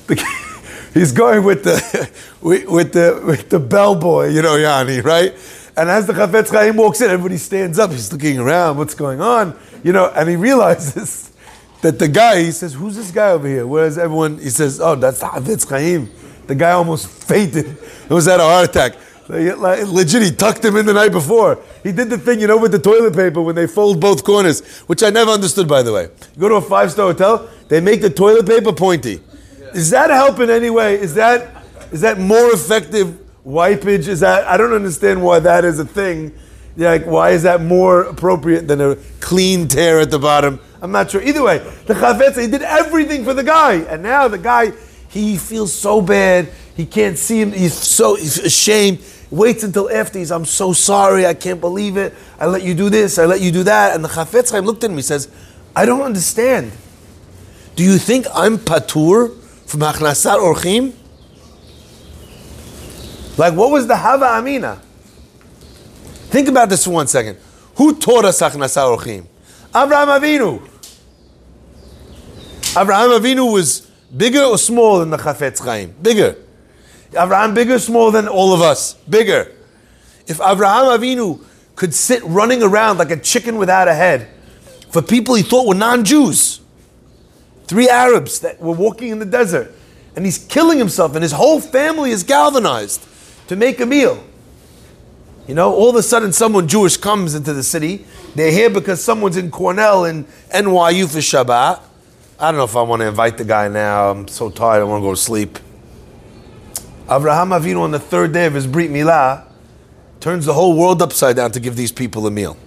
he's 0.94 1.12
going 1.12 1.44
with 1.44 1.64
the 1.64 2.10
with 2.42 2.94
the 2.94 3.24
with 3.26 3.50
the 3.50 3.60
bellboy, 3.60 4.28
you 4.28 4.44
know, 4.44 4.56
Yanni, 4.56 5.02
right? 5.02 5.34
And 5.78 5.90
as 5.90 6.08
the 6.08 6.14
Chafetz 6.14 6.52
Chaim 6.52 6.78
walks 6.78 7.02
in, 7.02 7.10
everybody 7.10 7.38
stands 7.38 7.80
up. 7.80 7.92
He's 7.92 8.12
looking 8.12 8.40
around, 8.40 8.78
what's 8.78 8.94
going 8.94 9.20
on, 9.20 9.60
you 9.84 9.92
know? 9.92 10.10
And 10.16 10.30
he 10.30 10.38
realizes 10.38 11.32
that 11.86 12.00
the 12.00 12.08
guy. 12.08 12.42
He 12.42 12.52
says, 12.52 12.74
"Who's 12.74 12.96
this 12.96 13.12
guy 13.12 13.30
over 13.30 13.48
here?" 13.48 13.66
Whereas 13.68 13.98
everyone, 13.98 14.40
he 14.40 14.50
says, 14.50 14.82
"Oh, 14.82 14.96
that's 14.96 15.20
the 15.20 15.28
Chafetz 15.28 15.70
Chaim." 15.70 16.10
The 16.48 16.56
guy 16.56 16.72
almost 16.72 17.08
fainted. 17.30 17.66
It 17.68 18.10
was 18.10 18.28
at 18.28 18.40
a 18.40 18.44
heart 18.44 18.70
attack. 18.70 18.96
Like, 19.28 19.88
legit, 19.88 20.22
he 20.22 20.32
tucked 20.32 20.64
him 20.64 20.76
in 20.76 20.86
the 20.86 20.94
night 20.94 21.12
before. 21.12 21.58
He 21.82 21.92
did 21.92 22.12
the 22.12 22.18
thing, 22.18 22.40
you 22.40 22.46
know, 22.46 22.58
with 22.58 22.72
the 22.72 22.80
toilet 22.80 23.16
paper 23.16 23.42
when 23.42 23.56
they 23.56 23.66
fold 23.66 24.00
both 24.00 24.24
corners, 24.24 24.62
which 24.86 25.02
I 25.02 25.10
never 25.10 25.32
understood, 25.32 25.68
by 25.68 25.82
the 25.82 25.92
way. 25.92 26.10
You 26.36 26.42
go 26.42 26.50
to 26.50 26.56
a 26.56 26.62
five 26.62 26.92
star 26.92 27.08
hotel, 27.08 27.50
they 27.68 27.82
make 27.82 28.02
the 28.02 28.10
toilet 28.10 28.46
paper 28.46 28.72
pointy. 28.72 29.22
Is 29.74 29.90
that 29.90 30.10
help 30.10 30.40
in 30.40 30.50
any 30.50 30.70
way? 30.70 31.00
Is 31.00 31.16
that 31.16 31.64
is 31.92 32.02
that 32.02 32.20
more 32.20 32.52
effective 32.52 33.20
wipage? 33.46 34.08
Is 34.08 34.20
that 34.20 34.48
I 34.48 34.58
don't 34.58 34.74
understand 34.74 35.24
why 35.24 35.40
that 35.40 35.66
is 35.66 35.80
a 35.80 35.86
thing. 35.86 36.34
Like, 36.78 37.06
why 37.06 37.32
is 37.32 37.44
that 37.44 37.62
more 37.62 38.02
appropriate 38.04 38.68
than 38.68 38.82
a 38.82 38.96
clean 39.22 39.68
tear 39.68 40.00
at 40.02 40.12
the 40.12 40.20
bottom? 40.20 40.60
I'm 40.86 40.92
not 40.92 41.10
sure. 41.10 41.24
Either 41.24 41.42
way, 41.42 41.58
the 41.88 41.96
Chafetz, 41.96 42.40
he 42.40 42.46
did 42.46 42.62
everything 42.62 43.24
for 43.24 43.34
the 43.34 43.44
guy, 43.44 43.78
and 43.78 44.04
now 44.04 44.28
the 44.28 44.38
guy, 44.38 44.72
he 45.10 45.36
feels 45.36 45.74
so 45.74 46.00
bad. 46.00 46.48
He 46.76 46.86
can't 46.86 47.18
see 47.18 47.42
him. 47.42 47.52
He's 47.52 47.74
so 47.74 48.18
ashamed 48.18 49.04
waits 49.32 49.64
until 49.64 49.90
after 49.90 50.20
he's, 50.20 50.32
I'm 50.32 50.46
so 50.46 50.74
sorry, 50.74 51.26
I 51.26 51.34
can't 51.34 51.60
believe 51.60 51.98
it. 51.98 52.14
I 52.40 52.46
let 52.46 52.62
you 52.62 52.76
do 52.76 52.92
this, 52.92 53.18
I 53.18 53.26
let 53.26 53.42
you 53.42 53.52
do 53.52 53.64
that. 53.64 53.96
And 53.96 54.04
the 54.04 54.10
Chafetz 54.10 54.52
Chaim 54.52 54.64
looked 54.64 54.84
at 54.84 54.92
him, 54.92 54.96
he 54.96 55.02
says, 55.02 55.28
I 55.76 55.88
don't 55.88 56.02
understand. 56.02 56.72
Do 57.76 57.84
you 57.84 57.98
think 57.98 58.28
I'm 58.32 58.60
patur 58.60 59.36
from 59.66 59.80
Achnasat 59.80 60.38
Orchim? 60.38 60.94
Like, 63.40 63.56
what 63.56 63.72
was 63.72 63.88
the 63.88 63.98
Hava 63.98 64.26
Amina? 64.26 64.84
Think 66.30 66.48
about 66.48 66.70
this 66.70 66.86
for 66.86 66.92
one 66.92 67.08
second. 67.08 67.40
Who 67.78 67.96
taught 67.96 68.26
us 68.26 68.40
Achnasat 68.40 68.98
Orchim? 68.98 69.26
Avraham 69.74 70.20
Avinu. 70.20 70.70
Avraham 72.76 73.18
Avinu 73.18 73.54
was 73.54 73.90
bigger 74.16 74.44
or 74.44 74.58
smaller 74.58 75.00
than 75.00 75.10
the 75.10 75.18
Chafetz 75.18 75.64
Chaim? 75.64 75.96
Bigger. 76.02 76.36
Abraham 77.18 77.54
bigger, 77.54 77.80
smaller 77.80 78.12
than 78.12 78.28
all 78.28 78.54
of 78.54 78.62
us? 78.62 78.96
Bigger. 79.10 79.52
If 80.28 80.42
Abraham 80.42 80.86
Avinu 80.86 81.42
could 81.78 81.94
sit 81.94 82.22
running 82.24 82.62
around 82.62 82.98
like 82.98 83.12
a 83.12 83.18
chicken 83.18 83.56
without 83.58 83.88
a 83.88 83.94
head 83.94 84.28
for 84.90 85.02
people 85.02 85.36
he 85.36 85.44
thought 85.44 85.68
were 85.68 85.76
non-Jews, 85.76 86.60
three 87.66 87.88
Arabs 87.88 88.40
that 88.42 88.60
were 88.60 88.74
walking 88.74 89.10
in 89.10 89.20
the 89.20 89.26
desert, 89.26 89.74
and 90.16 90.26
he's 90.26 90.38
killing 90.38 90.78
himself, 90.78 91.16
and 91.16 91.24
his 91.24 91.34
whole 91.34 91.62
family 91.62 92.12
is 92.12 92.24
galvanized 92.24 93.06
to 93.48 93.56
make 93.56 93.80
a 93.80 93.86
meal. 93.86 94.22
You 95.48 95.56
know, 95.56 95.74
all 95.74 95.90
of 95.90 95.96
a 95.96 96.04
sudden 96.04 96.34
someone 96.34 96.68
Jewish 96.68 96.98
comes 96.98 97.36
into 97.36 97.54
the 97.54 97.64
city. 97.64 98.06
They're 98.34 98.52
here 98.52 98.70
because 98.70 99.04
someone's 99.04 99.38
in 99.38 99.52
Cornell 99.52 100.06
and 100.06 100.28
NYU 100.50 101.10
for 101.10 101.20
Shabbat. 101.20 101.82
I 102.38 102.52
don't 102.52 102.58
know 102.58 102.66
if 102.66 102.76
I 102.76 102.82
want 102.82 103.02
to 103.02 103.08
invite 103.08 103.38
the 103.38 103.46
guy 103.46 103.70
now. 103.70 104.12
I'm 104.12 104.28
so 104.28 104.50
tired. 104.50 104.82
I 104.82 104.84
want 104.84 105.02
to 105.02 105.08
go 105.08 105.12
to 105.12 105.18
sleep. 105.18 105.58
Avraham 107.08 107.58
Avinu 107.58 107.80
on 107.80 107.92
the 107.92 108.00
third 108.00 108.34
day 108.34 108.46
of 108.46 108.54
his 108.54 108.68
Brit 108.68 108.92
Milah 108.92 109.46
turns 110.20 110.46
the 110.46 110.54
whole 110.54 110.78
world 110.78 111.02
upside 111.02 111.38
down 111.38 111.52
to 111.52 111.62
give 111.62 111.78
these 111.78 111.94
people 111.94 112.28
a 112.28 112.32
meal. 112.32 112.58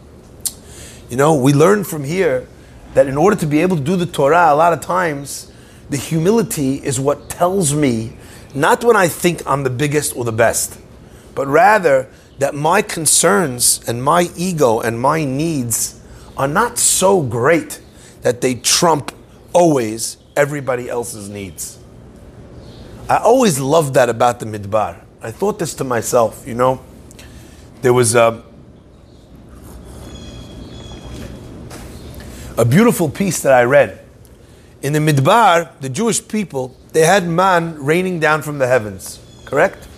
You 1.10 1.18
know, 1.18 1.34
we 1.34 1.52
learn 1.52 1.84
from 1.84 2.04
here 2.04 2.48
that 2.94 3.08
in 3.08 3.18
order 3.18 3.36
to 3.36 3.46
be 3.46 3.60
able 3.60 3.76
to 3.76 3.82
do 3.82 3.94
the 3.94 4.06
Torah, 4.06 4.54
a 4.54 4.54
lot 4.54 4.72
of 4.72 4.80
times 4.80 5.52
the 5.90 5.98
humility 5.98 6.76
is 6.76 6.98
what 6.98 7.28
tells 7.28 7.74
me 7.74 8.16
not 8.54 8.82
when 8.82 8.96
I 8.96 9.06
think 9.06 9.42
I'm 9.46 9.64
the 9.64 9.70
biggest 9.70 10.16
or 10.16 10.24
the 10.24 10.32
best, 10.32 10.80
but 11.34 11.46
rather 11.46 12.08
that 12.38 12.54
my 12.54 12.80
concerns 12.80 13.86
and 13.86 14.02
my 14.02 14.30
ego 14.34 14.80
and 14.80 14.98
my 14.98 15.26
needs 15.26 16.00
are 16.38 16.48
not 16.48 16.78
so 16.78 17.20
great 17.20 17.82
that 18.22 18.40
they 18.40 18.54
trump 18.54 19.12
always 19.58 20.18
everybody 20.36 20.88
else's 20.88 21.28
needs. 21.28 21.80
I 23.08 23.16
always 23.16 23.58
loved 23.58 23.94
that 23.94 24.08
about 24.08 24.38
the 24.38 24.46
Midbar. 24.46 25.04
I 25.20 25.32
thought 25.32 25.58
this 25.58 25.74
to 25.74 25.84
myself, 25.84 26.44
you 26.46 26.54
know. 26.54 26.80
There 27.82 27.92
was 27.92 28.14
a, 28.14 28.44
a 32.56 32.64
beautiful 32.64 33.08
piece 33.08 33.42
that 33.42 33.52
I 33.52 33.64
read. 33.64 33.98
In 34.80 34.92
the 34.92 35.00
Midbar, 35.00 35.72
the 35.80 35.88
Jewish 35.88 36.26
people, 36.28 36.76
they 36.92 37.04
had 37.04 37.26
man 37.26 37.84
raining 37.84 38.20
down 38.20 38.42
from 38.42 38.58
the 38.60 38.68
heavens, 38.68 39.18
correct? 39.44 39.88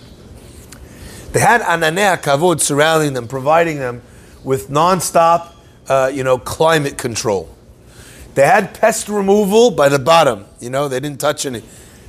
They 1.33 1.39
had 1.39 1.61
Ananei 1.61 2.19
Kavod 2.19 2.61
surrounding 2.61 3.13
them, 3.13 3.27
providing 3.27 3.77
them 3.77 4.01
with 4.43 4.71
non-stop, 4.71 5.55
uh, 5.87 6.09
you 6.11 6.23
know, 6.23 6.39
climate 6.39 6.97
control. 6.97 7.47
They 8.33 8.45
had 8.45 8.73
pest 8.73 9.09
removal 9.09 9.71
by 9.71 9.89
the 9.89 9.99
bottom. 9.99 10.45
You 10.59 10.69
know, 10.69 10.87
they 10.87 10.99
didn't 10.99 11.19
touch 11.19 11.45
any. 11.45 11.63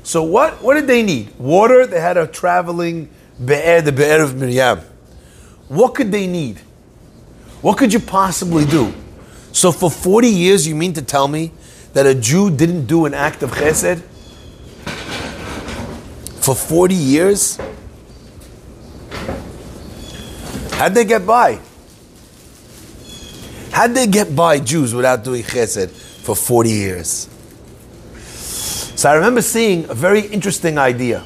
So 0.05 0.23
what, 0.23 0.62
what 0.62 0.75
did 0.75 0.87
they 0.87 1.02
need? 1.02 1.37
Water. 1.38 1.87
They 1.87 2.00
had 2.00 2.17
a 2.17 2.26
traveling 2.26 3.11
be'er, 3.45 3.81
the 3.81 3.93
be'er 3.93 4.23
of 4.23 4.37
Miriam. 4.37 4.81
What 5.69 5.95
could 5.95 6.12
they 6.12 6.26
need? 6.26 6.59
What 7.61 7.79
could 7.79 7.93
you 7.93 8.00
possibly 8.00 8.64
do? 8.64 8.93
So 9.52 9.73
for 9.73 9.91
40 9.91 10.29
years, 10.29 10.67
you 10.67 10.75
mean 10.75 10.93
to 10.95 11.02
tell 11.02 11.29
me 11.29 11.52
that 11.93 12.07
a 12.07 12.14
Jew 12.14 12.50
didn't 12.50 12.87
do 12.87 13.05
an 13.05 13.14
act 13.14 13.43
of 13.43 13.50
chesed? 13.50 14.00
For 16.41 16.55
40 16.55 16.95
years? 16.95 17.59
How'd 20.73 20.95
they 20.95 21.05
get 21.05 21.26
by? 21.26 21.61
How'd 23.71 23.95
they 23.95 24.07
get 24.07 24.35
by 24.35 24.59
Jews 24.59 24.95
without 24.95 25.23
doing 25.23 25.43
chesed 25.43 26.01
for 26.23 26.37
40 26.37 26.71
years? 26.71 27.29
So 28.97 29.11
I 29.11 29.14
remember 29.14 29.43
seeing 29.43 29.88
a 29.91 29.95
very 29.95 30.21
interesting 30.21 30.79
idea. 30.79 31.25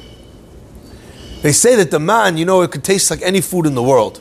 They 1.41 1.51
say 1.51 1.75
that 1.75 1.91
the 1.91 1.99
man, 1.99 2.37
you 2.37 2.45
know, 2.45 2.61
it 2.61 2.71
could 2.71 2.83
taste 2.83 3.11
like 3.11 3.21
any 3.21 3.41
food 3.41 3.67
in 3.67 3.75
the 3.75 3.83
world. 3.83 4.19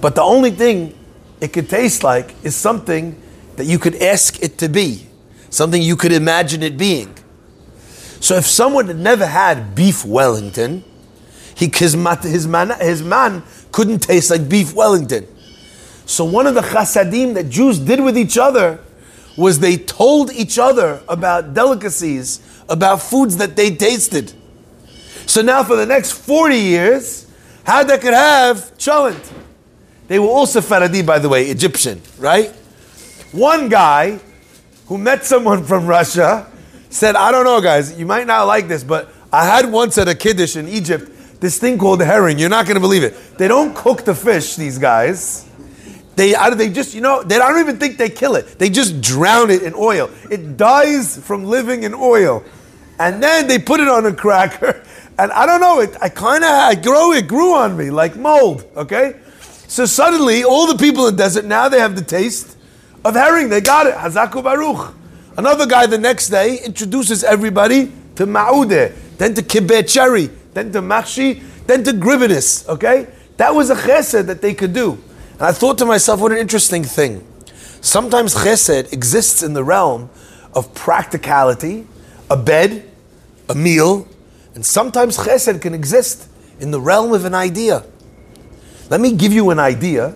But 0.00 0.16
the 0.16 0.22
only 0.22 0.50
thing 0.50 0.98
it 1.40 1.52
could 1.52 1.68
taste 1.68 2.02
like 2.02 2.34
is 2.44 2.56
something 2.56 3.20
that 3.56 3.66
you 3.66 3.78
could 3.78 3.94
ask 4.02 4.42
it 4.42 4.58
to 4.58 4.68
be, 4.68 5.06
something 5.50 5.80
you 5.80 5.94
could 5.94 6.12
imagine 6.12 6.62
it 6.62 6.76
being. 6.76 7.14
So 8.18 8.36
if 8.36 8.46
someone 8.46 8.86
had 8.86 8.98
never 8.98 9.26
had 9.26 9.74
beef 9.74 10.04
Wellington, 10.04 10.82
he, 11.54 11.70
his, 11.72 11.92
his, 12.22 12.46
man, 12.46 12.70
his 12.80 13.02
man 13.02 13.44
couldn't 13.70 14.00
taste 14.00 14.30
like 14.30 14.48
beef 14.48 14.74
Wellington. 14.74 15.28
So 16.06 16.24
one 16.24 16.46
of 16.46 16.54
the 16.54 16.62
chasadim 16.62 17.34
that 17.34 17.48
Jews 17.48 17.78
did 17.78 18.00
with 18.00 18.18
each 18.18 18.38
other 18.38 18.80
was 19.36 19.60
they 19.60 19.76
told 19.76 20.32
each 20.32 20.58
other 20.58 21.02
about 21.08 21.54
delicacies, 21.54 22.40
about 22.68 23.02
foods 23.02 23.36
that 23.38 23.56
they 23.56 23.74
tasted. 23.74 24.32
So 25.26 25.42
now 25.42 25.62
for 25.64 25.76
the 25.76 25.86
next 25.86 26.12
40 26.12 26.56
years, 26.56 27.26
how 27.64 27.84
they 27.84 27.98
could 27.98 28.14
have 28.14 28.76
cholent. 28.76 29.32
They 30.08 30.18
were 30.18 30.26
also 30.26 30.60
Faradi, 30.60 31.04
by 31.04 31.18
the 31.18 31.28
way, 31.28 31.46
Egyptian, 31.46 32.02
right? 32.18 32.50
One 33.30 33.68
guy 33.68 34.20
who 34.86 34.98
met 34.98 35.24
someone 35.24 35.64
from 35.70 35.86
Russia 35.86 36.50
said, 36.90 37.16
I 37.16 37.32
don't 37.32 37.44
know, 37.44 37.60
guys, 37.60 37.98
you 37.98 38.04
might 38.04 38.26
not 38.26 38.44
like 38.44 38.68
this, 38.68 38.84
but 38.84 39.08
I 39.32 39.46
had 39.46 39.70
once 39.72 39.96
at 39.96 40.08
a 40.08 40.14
Kiddush 40.14 40.56
in 40.56 40.68
Egypt 40.68 41.10
this 41.40 41.58
thing 41.58 41.76
called 41.76 42.00
herring. 42.00 42.38
You're 42.38 42.48
not 42.48 42.66
going 42.66 42.76
to 42.76 42.80
believe 42.80 43.02
it. 43.02 43.16
They 43.36 43.48
don't 43.48 43.74
cook 43.74 44.04
the 44.04 44.14
fish, 44.14 44.54
these 44.54 44.78
guys. 44.78 45.44
They, 46.14 46.34
they 46.56 46.70
just, 46.70 46.94
you 46.94 47.00
know, 47.00 47.22
they 47.22 47.38
don't 47.38 47.58
even 47.60 47.78
think 47.78 47.96
they 47.96 48.10
kill 48.10 48.36
it. 48.36 48.58
They 48.58 48.68
just 48.68 49.00
drown 49.00 49.50
it 49.50 49.62
in 49.62 49.74
oil. 49.74 50.10
It 50.30 50.56
dies 50.56 51.16
from 51.16 51.44
living 51.44 51.84
in 51.84 51.94
oil. 51.94 52.44
And 52.98 53.22
then 53.22 53.48
they 53.48 53.58
put 53.58 53.80
it 53.80 53.88
on 53.88 54.06
a 54.06 54.14
cracker. 54.14 54.82
And 55.18 55.30
I 55.30 55.44
don't 55.44 55.60
know, 55.60 55.80
it, 55.80 55.94
I 56.00 56.08
kind 56.08 56.42
of, 56.42 56.50
I 56.50 56.74
grow, 56.74 57.12
it 57.12 57.28
grew 57.28 57.52
on 57.52 57.76
me 57.76 57.90
like 57.90 58.16
mold, 58.16 58.64
okay? 58.74 59.20
So 59.68 59.84
suddenly, 59.84 60.42
all 60.42 60.66
the 60.66 60.76
people 60.76 61.06
in 61.06 61.14
the 61.14 61.22
desert, 61.22 61.44
now 61.44 61.68
they 61.68 61.80
have 61.80 61.94
the 61.94 62.02
taste 62.02 62.56
of 63.04 63.14
herring. 63.14 63.50
They 63.50 63.60
got 63.60 63.86
it. 63.86 63.94
Hazaku 63.94 64.42
Baruch. 64.42 64.94
Another 65.36 65.66
guy 65.66 65.86
the 65.86 65.98
next 65.98 66.28
day 66.28 66.58
introduces 66.64 67.24
everybody 67.24 67.92
to 68.16 68.26
ma'udeh, 68.26 68.94
then 69.18 69.34
to 69.34 69.42
kibbeh 69.42 69.90
cherry, 69.90 70.30
then 70.52 70.72
to 70.72 70.82
machshi, 70.82 71.42
then 71.66 71.84
to 71.84 71.92
gribinus, 71.92 72.68
okay? 72.68 73.06
That 73.38 73.54
was 73.54 73.70
a 73.70 73.74
chesed 73.74 74.26
that 74.26 74.42
they 74.42 74.54
could 74.54 74.72
do. 74.72 75.02
And 75.34 75.42
I 75.42 75.52
thought 75.52 75.78
to 75.78 75.86
myself, 75.86 76.20
what 76.20 76.32
an 76.32 76.38
interesting 76.38 76.84
thing. 76.84 77.26
Sometimes 77.80 78.34
chesed 78.34 78.92
exists 78.92 79.42
in 79.42 79.54
the 79.54 79.64
realm 79.64 80.10
of 80.54 80.72
practicality, 80.74 81.86
a 82.30 82.36
bed, 82.36 82.88
a 83.48 83.54
meal, 83.54 84.06
and 84.54 84.64
sometimes 84.64 85.16
chesed 85.16 85.60
can 85.60 85.74
exist 85.74 86.28
in 86.60 86.70
the 86.70 86.80
realm 86.80 87.12
of 87.12 87.24
an 87.24 87.34
idea. 87.34 87.84
Let 88.88 89.00
me 89.00 89.12
give 89.16 89.32
you 89.32 89.50
an 89.50 89.58
idea. 89.58 90.14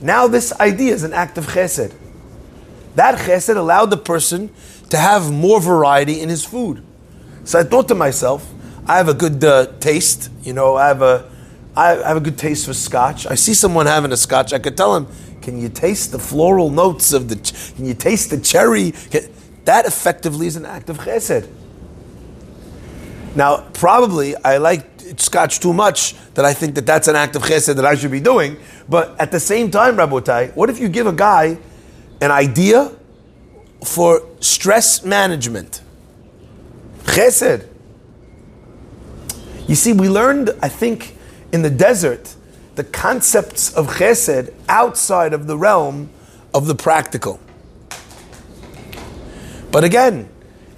Now, 0.00 0.28
this 0.28 0.52
idea 0.60 0.92
is 0.92 1.02
an 1.02 1.12
act 1.12 1.36
of 1.38 1.46
chesed. 1.46 1.92
That 2.94 3.18
chesed 3.18 3.56
allowed 3.56 3.86
the 3.86 3.96
person 3.96 4.50
to 4.90 4.96
have 4.96 5.32
more 5.32 5.60
variety 5.60 6.20
in 6.20 6.28
his 6.28 6.44
food. 6.44 6.82
So 7.44 7.58
I 7.58 7.64
thought 7.64 7.88
to 7.88 7.94
myself, 7.94 8.48
I 8.86 8.96
have 8.96 9.08
a 9.08 9.14
good 9.14 9.42
uh, 9.42 9.66
taste. 9.80 10.30
You 10.42 10.52
know, 10.52 10.76
I 10.76 10.88
have 10.88 11.02
a, 11.02 11.30
I 11.80 12.08
have 12.08 12.16
a 12.16 12.20
good 12.20 12.36
taste 12.36 12.66
for 12.66 12.74
scotch. 12.74 13.26
I 13.26 13.34
see 13.34 13.54
someone 13.54 13.86
having 13.86 14.12
a 14.12 14.16
scotch. 14.16 14.52
I 14.52 14.58
could 14.58 14.76
tell 14.76 14.94
him, 14.96 15.06
"Can 15.40 15.60
you 15.60 15.68
taste 15.68 16.12
the 16.12 16.18
floral 16.18 16.68
notes 16.68 17.12
of 17.12 17.28
the? 17.28 17.36
Can 17.76 17.86
you 17.86 17.94
taste 17.94 18.30
the 18.30 18.38
cherry?" 18.38 18.92
That 19.64 19.86
effectively 19.86 20.46
is 20.46 20.56
an 20.56 20.66
act 20.66 20.90
of 20.90 20.98
chesed. 20.98 21.46
Now, 23.34 23.64
probably 23.72 24.36
I 24.44 24.58
like 24.58 24.86
scotch 25.16 25.60
too 25.60 25.72
much 25.72 26.14
that 26.34 26.44
I 26.44 26.52
think 26.52 26.74
that 26.74 26.86
that's 26.86 27.08
an 27.08 27.16
act 27.16 27.36
of 27.36 27.42
chesed 27.42 27.74
that 27.74 27.84
I 27.84 27.94
should 27.94 28.10
be 28.10 28.20
doing. 28.20 28.56
But 28.88 29.14
at 29.18 29.30
the 29.30 29.40
same 29.40 29.70
time, 29.70 29.96
Rabotai, 29.96 30.54
what 30.54 30.70
if 30.70 30.78
you 30.78 30.88
give 30.88 31.06
a 31.06 31.12
guy 31.12 31.58
an 32.20 32.30
idea 32.30 32.90
for 33.84 34.22
stress 34.40 35.04
management? 35.04 35.80
Chesed. 37.04 37.66
You 39.66 39.74
see, 39.74 39.92
we 39.92 40.08
learned, 40.08 40.50
I 40.60 40.68
think, 40.68 41.16
in 41.52 41.62
the 41.62 41.70
desert, 41.70 42.34
the 42.76 42.84
concepts 42.84 43.72
of 43.74 43.96
chesed 43.96 44.52
outside 44.68 45.32
of 45.32 45.46
the 45.46 45.56
realm 45.56 46.10
of 46.54 46.66
the 46.66 46.74
practical. 46.74 47.40
But 49.70 49.84
again, 49.84 50.28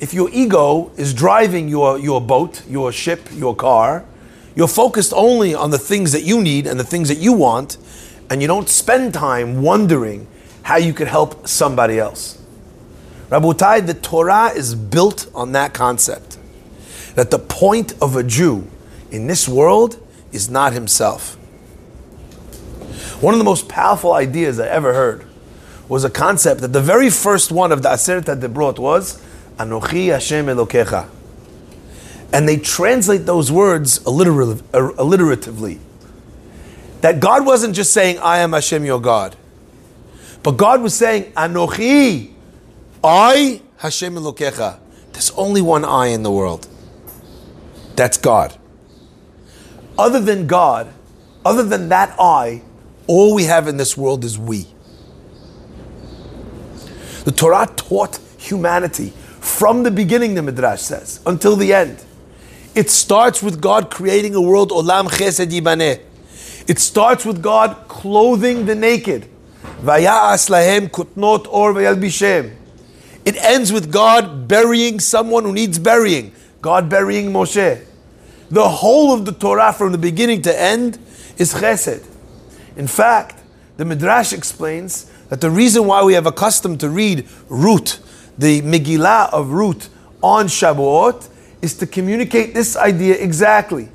if 0.00 0.12
your 0.12 0.28
ego 0.32 0.90
is 0.96 1.14
driving 1.14 1.68
your, 1.68 1.98
your 1.98 2.20
boat, 2.20 2.62
your 2.68 2.92
ship, 2.92 3.28
your 3.32 3.54
car, 3.54 4.04
you're 4.54 4.68
focused 4.68 5.12
only 5.14 5.54
on 5.54 5.70
the 5.70 5.78
things 5.78 6.12
that 6.12 6.22
you 6.22 6.42
need 6.42 6.66
and 6.66 6.78
the 6.78 6.84
things 6.84 7.08
that 7.08 7.18
you 7.18 7.32
want, 7.32 7.78
and 8.28 8.42
you 8.42 8.48
don't 8.48 8.68
spend 8.68 9.14
time 9.14 9.62
wondering 9.62 10.26
how 10.62 10.76
you 10.76 10.92
could 10.92 11.08
help 11.08 11.46
somebody 11.46 11.98
else. 11.98 12.40
Rabotai, 13.30 13.86
the 13.86 13.94
Torah 13.94 14.48
is 14.48 14.74
built 14.74 15.30
on 15.34 15.52
that 15.52 15.72
concept 15.72 16.38
that 17.14 17.30
the 17.30 17.38
point 17.38 17.94
of 18.02 18.16
a 18.16 18.22
Jew 18.22 18.68
in 19.10 19.26
this 19.26 19.48
world 19.48 19.98
is 20.32 20.48
not 20.50 20.72
himself. 20.72 21.34
One 23.20 23.34
of 23.34 23.38
the 23.38 23.44
most 23.44 23.68
powerful 23.68 24.12
ideas 24.12 24.58
I 24.58 24.68
ever 24.68 24.94
heard 24.94 25.26
was 25.88 26.04
a 26.04 26.10
concept 26.10 26.60
that 26.62 26.72
the 26.72 26.80
very 26.80 27.10
first 27.10 27.52
one 27.52 27.70
of 27.70 27.82
the 27.82 27.90
Aseret 27.90 28.24
HaDibrot 28.24 28.78
was 28.78 29.22
Anochi 29.58 30.10
Hashem 30.10 30.46
Elokecha 30.46 31.08
and 32.32 32.48
they 32.48 32.56
translate 32.56 33.26
those 33.26 33.52
words 33.52 33.98
alliteratively. 34.00 35.78
That 37.02 37.20
God 37.20 37.44
wasn't 37.44 37.74
just 37.74 37.92
saying, 37.92 38.18
I 38.18 38.38
am 38.38 38.52
Hashem 38.52 38.84
your 38.84 39.00
God, 39.00 39.36
but 40.42 40.52
God 40.52 40.82
was 40.82 40.94
saying, 40.94 41.32
Anochi, 41.32 42.32
I, 43.04 43.60
Hashem 43.78 44.14
Elokecha. 44.14 44.78
There's 45.12 45.30
only 45.32 45.60
one 45.60 45.84
I 45.84 46.06
in 46.06 46.22
the 46.22 46.30
world. 46.30 46.66
That's 47.96 48.16
God. 48.16 48.56
Other 49.98 50.20
than 50.20 50.46
God, 50.46 50.92
other 51.44 51.62
than 51.62 51.88
that 51.90 52.14
I, 52.18 52.62
all 53.06 53.34
we 53.34 53.44
have 53.44 53.68
in 53.68 53.76
this 53.76 53.96
world 53.96 54.24
is 54.24 54.38
we. 54.38 54.66
The 57.24 57.32
Torah 57.32 57.68
taught 57.76 58.18
humanity 58.38 59.12
from 59.40 59.82
the 59.82 59.90
beginning, 59.90 60.34
the 60.34 60.42
Midrash 60.42 60.80
says, 60.80 61.20
until 61.26 61.56
the 61.56 61.72
end. 61.72 62.04
It 62.74 62.90
starts 62.90 63.42
with 63.42 63.60
God 63.60 63.90
creating 63.90 64.34
a 64.34 64.40
world, 64.40 64.70
Olam 64.70 65.08
Chesed 65.08 65.50
Yibaneh. 65.50 66.00
It 66.66 66.78
starts 66.78 67.24
with 67.24 67.42
God 67.42 67.88
clothing 67.88 68.66
the 68.66 68.74
naked. 68.74 69.28
Vaya'as 69.82 70.48
lahem 70.48 70.88
kutnot 70.88 71.46
or 71.50 71.74
vayalbishem. 71.74 72.54
It 73.24 73.36
ends 73.36 73.72
with 73.72 73.92
God 73.92 74.48
burying 74.48 75.00
someone 75.00 75.44
who 75.44 75.52
needs 75.52 75.78
burying. 75.78 76.32
God 76.60 76.88
burying 76.88 77.30
Moshe. 77.30 77.84
The 78.52 78.68
whole 78.68 79.14
of 79.14 79.24
the 79.24 79.32
Torah 79.32 79.72
from 79.72 79.92
the 79.92 79.98
beginning 79.98 80.42
to 80.42 80.60
end 80.60 80.98
is 81.38 81.54
chesed. 81.54 82.06
In 82.76 82.86
fact, 82.86 83.42
the 83.78 83.86
Midrash 83.86 84.34
explains 84.34 85.10
that 85.30 85.40
the 85.40 85.48
reason 85.48 85.86
why 85.86 86.04
we 86.04 86.12
have 86.12 86.26
a 86.26 86.32
custom 86.32 86.76
to 86.76 86.90
read 86.90 87.26
Ruth, 87.48 87.98
the 88.36 88.60
Megillah 88.60 89.32
of 89.32 89.52
Ruth, 89.52 89.88
on 90.22 90.48
Shavuot, 90.48 91.30
is 91.62 91.78
to 91.78 91.86
communicate 91.86 92.52
this 92.52 92.76
idea 92.76 93.14
exactly. 93.14 93.88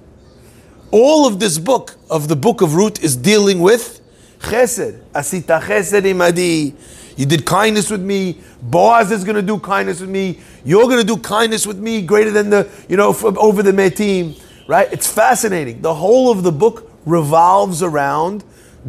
All 0.89 1.27
of 1.27 1.39
this 1.39 1.59
book 1.59 1.95
of 2.09 2.27
the 2.27 2.35
book 2.35 2.61
of 2.61 2.73
Ruth 2.73 3.03
is 3.03 3.15
dealing 3.15 3.59
with 3.59 4.01
chesed. 4.39 4.99
Asita 5.11 5.61
chesed 5.61 6.01
imadi. 6.01 6.73
You 7.15 7.27
did 7.27 7.45
kindness 7.45 7.91
with 7.91 8.01
me. 8.01 8.41
Boaz 8.59 9.11
is 9.11 9.23
going 9.23 9.35
to 9.35 9.43
do 9.43 9.59
kindness 9.59 10.01
with 10.01 10.09
me. 10.09 10.39
You're 10.65 10.85
going 10.85 10.97
to 10.97 11.03
do 11.05 11.17
kindness 11.17 11.67
with 11.67 11.77
me 11.77 12.01
greater 12.01 12.31
than 12.31 12.49
the, 12.49 12.67
you 12.89 12.97
know, 12.97 13.15
over 13.37 13.61
the 13.61 13.71
metim. 13.71 14.35
Right? 14.67 14.91
It's 14.91 15.11
fascinating. 15.11 15.81
The 15.81 15.95
whole 15.95 16.29
of 16.29 16.43
the 16.43 16.51
book 16.51 16.91
revolves 17.05 17.81
around 17.81 18.43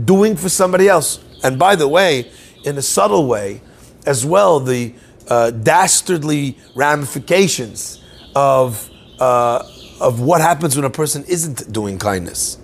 doing 0.04 0.36
for 0.36 0.48
somebody 0.48 0.88
else. 0.88 1.20
And 1.42 1.58
by 1.58 1.76
the 1.76 1.86
way, 1.86 2.30
in 2.64 2.76
a 2.76 2.82
subtle 2.82 3.26
way, 3.26 3.60
as 4.04 4.26
well 4.26 4.58
the 4.58 4.94
uh, 5.28 5.50
dastardly 5.50 6.58
ramifications 6.74 8.02
of, 8.34 8.90
uh, 9.20 9.62
of 10.00 10.20
what 10.20 10.40
happens 10.40 10.74
when 10.74 10.84
a 10.84 10.90
person 10.90 11.24
isn't 11.28 11.72
doing 11.72 11.98
kindness. 11.98 12.58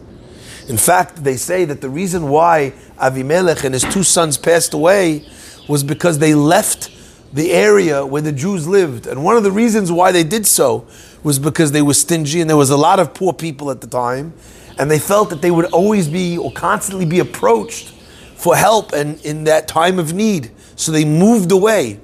In 0.69 0.79
fact, 0.79 1.23
they 1.23 1.37
say 1.37 1.65
that 1.67 1.81
the 1.81 1.91
reason 1.91 2.29
why 2.29 2.73
Avimelech 2.99 3.65
and 3.65 3.75
his 3.75 3.83
two 3.83 4.03
sons 4.03 4.39
passed 4.39 4.73
away 4.73 5.29
was 5.69 5.85
because 5.85 6.19
they 6.19 6.35
left 6.35 6.91
the 7.33 7.53
area 7.53 8.07
where 8.07 8.23
the 8.23 8.33
Jews 8.33 8.67
lived. 8.67 9.07
And 9.07 9.23
one 9.25 9.37
of 9.37 9.43
the 9.43 9.51
reasons 9.51 9.93
why 9.93 10.11
they 10.11 10.25
did 10.25 10.47
so 10.47 10.87
was 11.25 11.41
because 11.41 11.73
they 11.73 11.83
were 11.83 11.95
stingy 11.95 12.41
and 12.41 12.49
there 12.49 12.57
was 12.57 12.71
a 12.71 12.77
lot 12.77 13.01
of 13.01 13.15
poor 13.15 13.33
people 13.33 13.71
at 13.71 13.81
the 13.81 13.89
time. 13.89 14.33
And 14.79 14.91
they 14.91 14.99
felt 14.99 15.31
that 15.31 15.43
they 15.43 15.51
would 15.51 15.67
always 15.67 16.07
be 16.07 16.39
or 16.39 16.53
constantly 16.53 17.07
be 17.07 17.19
approached 17.19 17.91
for 18.37 18.55
help 18.55 18.93
and 18.93 19.21
in 19.25 19.45
that 19.45 19.67
time 19.67 19.99
of 19.99 20.13
need. 20.13 20.51
So 20.77 20.93
they 20.93 21.05
moved 21.05 21.51
away. 21.51 21.99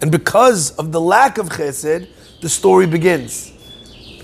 And 0.00 0.12
because 0.12 0.72
of 0.72 0.92
the 0.92 1.00
lack 1.00 1.38
of 1.38 1.48
chesed, 1.48 2.08
the 2.40 2.48
story 2.48 2.86
begins. 2.86 3.52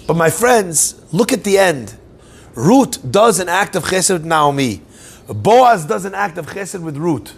But 0.06 0.16
my 0.16 0.28
friends, 0.28 1.00
look 1.12 1.32
at 1.32 1.44
the 1.44 1.56
end. 1.56 1.94
Ruth 2.54 3.10
does 3.10 3.38
an 3.38 3.48
act 3.48 3.76
of 3.76 3.84
chesed 3.84 4.12
with 4.12 4.24
Naomi. 4.24 4.82
Boaz 5.28 5.84
does 5.84 6.04
an 6.04 6.14
act 6.14 6.36
of 6.36 6.46
chesed 6.46 6.82
with 6.82 6.96
Ruth. 6.96 7.32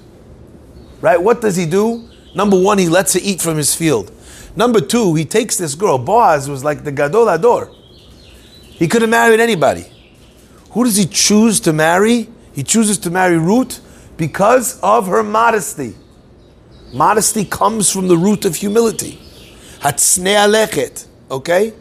Right? 1.00 1.20
What 1.20 1.40
does 1.40 1.56
he 1.56 1.66
do? 1.66 2.08
Number 2.34 2.58
one, 2.58 2.78
he 2.78 2.88
lets 2.88 3.14
her 3.14 3.20
eat 3.22 3.42
from 3.42 3.56
his 3.56 3.74
field. 3.74 4.10
Number 4.56 4.80
two, 4.80 5.14
he 5.14 5.24
takes 5.24 5.56
this 5.56 5.74
girl. 5.74 5.98
Boaz 5.98 6.48
was 6.48 6.64
like 6.64 6.84
the 6.84 6.92
Gadol 6.92 7.28
Ador. 7.28 7.70
He 8.62 8.88
could 8.88 9.02
have 9.02 9.10
married 9.10 9.40
anybody. 9.40 9.86
Who 10.70 10.84
does 10.84 10.96
he 10.96 11.06
choose 11.06 11.60
to 11.60 11.72
marry? 11.72 12.28
He 12.52 12.62
chooses 12.62 12.98
to 12.98 13.10
marry 13.10 13.38
Ruth 13.38 13.80
because 14.16 14.80
of 14.80 15.06
her 15.06 15.22
modesty. 15.22 15.94
Modesty 16.92 17.44
comes 17.44 17.90
from 17.90 18.08
the 18.08 18.16
root 18.16 18.44
of 18.44 18.56
humility. 18.56 19.18
Hatsnei 19.80 21.06
Okay? 21.30 21.72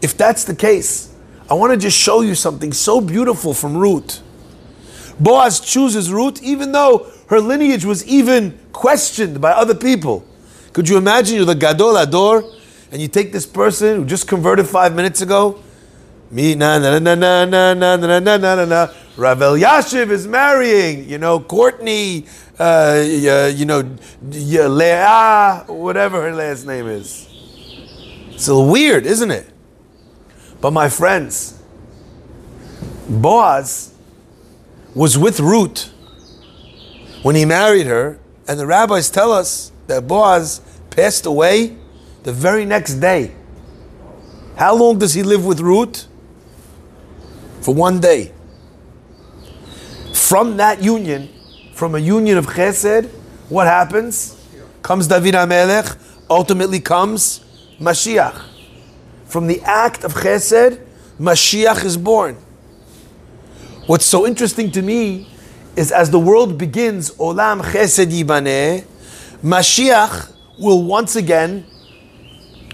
If 0.00 0.16
that's 0.16 0.44
the 0.44 0.54
case, 0.54 1.14
I 1.48 1.54
want 1.54 1.72
to 1.72 1.78
just 1.78 1.96
show 1.96 2.22
you 2.22 2.34
something 2.34 2.72
so 2.72 3.00
beautiful 3.00 3.52
from 3.52 3.76
Ruth. 3.76 4.22
Boaz 5.20 5.60
chooses 5.60 6.10
Ruth 6.10 6.42
even 6.42 6.72
though 6.72 7.06
her 7.28 7.40
lineage 7.40 7.84
was 7.84 8.06
even 8.06 8.58
questioned 8.72 9.40
by 9.40 9.52
other 9.52 9.74
people. 9.74 10.26
Could 10.74 10.88
you 10.88 10.98
imagine 10.98 11.36
you're 11.36 11.44
the 11.44 11.54
Gadol 11.54 11.96
Ador 11.96 12.42
and 12.90 13.00
you 13.00 13.06
take 13.06 13.30
this 13.30 13.46
person 13.46 13.96
who 13.96 14.04
just 14.04 14.26
converted 14.26 14.66
five 14.66 14.92
minutes 14.92 15.20
ago? 15.20 15.62
Me 16.32 16.56
na 16.56 16.80
na 16.80 16.98
na 16.98 17.14
na 17.14 17.44
na 17.44 17.74
na 17.74 17.96
na 17.96 18.18
na 18.18 18.18
na 18.18 18.36
na 18.36 18.64
na. 18.64 18.88
Rav 19.16 19.38
Elyashiv 19.38 20.10
is 20.10 20.26
marrying, 20.26 21.08
you 21.08 21.16
know, 21.16 21.38
Courtney, 21.38 22.26
uh, 22.58 23.00
you 23.06 23.64
know, 23.64 23.88
Leah, 24.20 25.64
whatever 25.68 26.22
her 26.22 26.34
last 26.34 26.66
name 26.66 26.88
is. 26.88 27.28
It's 28.32 28.48
a 28.48 28.54
little 28.54 28.68
weird, 28.68 29.06
isn't 29.06 29.30
it? 29.30 29.48
But 30.60 30.72
my 30.72 30.88
friends, 30.88 31.62
Boaz 33.08 33.94
was 34.92 35.16
with 35.16 35.38
Ruth 35.38 35.92
when 37.22 37.36
he 37.36 37.44
married 37.44 37.86
her, 37.86 38.18
and 38.48 38.58
the 38.58 38.66
rabbis 38.66 39.08
tell 39.08 39.30
us 39.30 39.70
that 39.86 40.06
Boaz 40.06 40.60
passed 40.90 41.26
away 41.26 41.76
the 42.22 42.32
very 42.32 42.64
next 42.64 42.94
day. 42.94 43.32
How 44.56 44.74
long 44.74 44.98
does 44.98 45.14
he 45.14 45.22
live 45.22 45.44
with 45.44 45.60
Ruth? 45.60 46.06
For 47.60 47.74
one 47.74 48.00
day. 48.00 48.32
From 50.12 50.56
that 50.58 50.82
union, 50.82 51.28
from 51.72 51.94
a 51.94 51.98
union 51.98 52.38
of 52.38 52.46
chesed, 52.46 53.08
what 53.48 53.66
happens? 53.66 54.40
Comes 54.82 55.06
David 55.06 55.34
HaMelech, 55.34 55.96
ultimately 56.30 56.80
comes 56.80 57.40
Mashiach. 57.80 58.42
From 59.26 59.46
the 59.46 59.60
act 59.62 60.04
of 60.04 60.14
chesed, 60.14 60.80
Mashiach 61.18 61.84
is 61.84 61.96
born. 61.96 62.36
What's 63.86 64.06
so 64.06 64.26
interesting 64.26 64.70
to 64.72 64.82
me 64.82 65.28
is 65.76 65.92
as 65.92 66.10
the 66.10 66.18
world 66.18 66.56
begins, 66.56 67.10
Olam 67.12 67.60
Chesed 67.60 68.06
Yibaneh, 68.06 68.84
Mashiach 69.44 70.32
will 70.58 70.82
once 70.82 71.16
again 71.16 71.66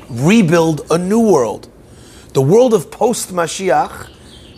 rebuild 0.09 0.87
a 0.89 0.97
new 0.97 1.19
world. 1.19 1.69
The 2.33 2.41
world 2.41 2.75
of 2.75 2.93
post 2.93 3.33
Mashiach, 3.33 4.09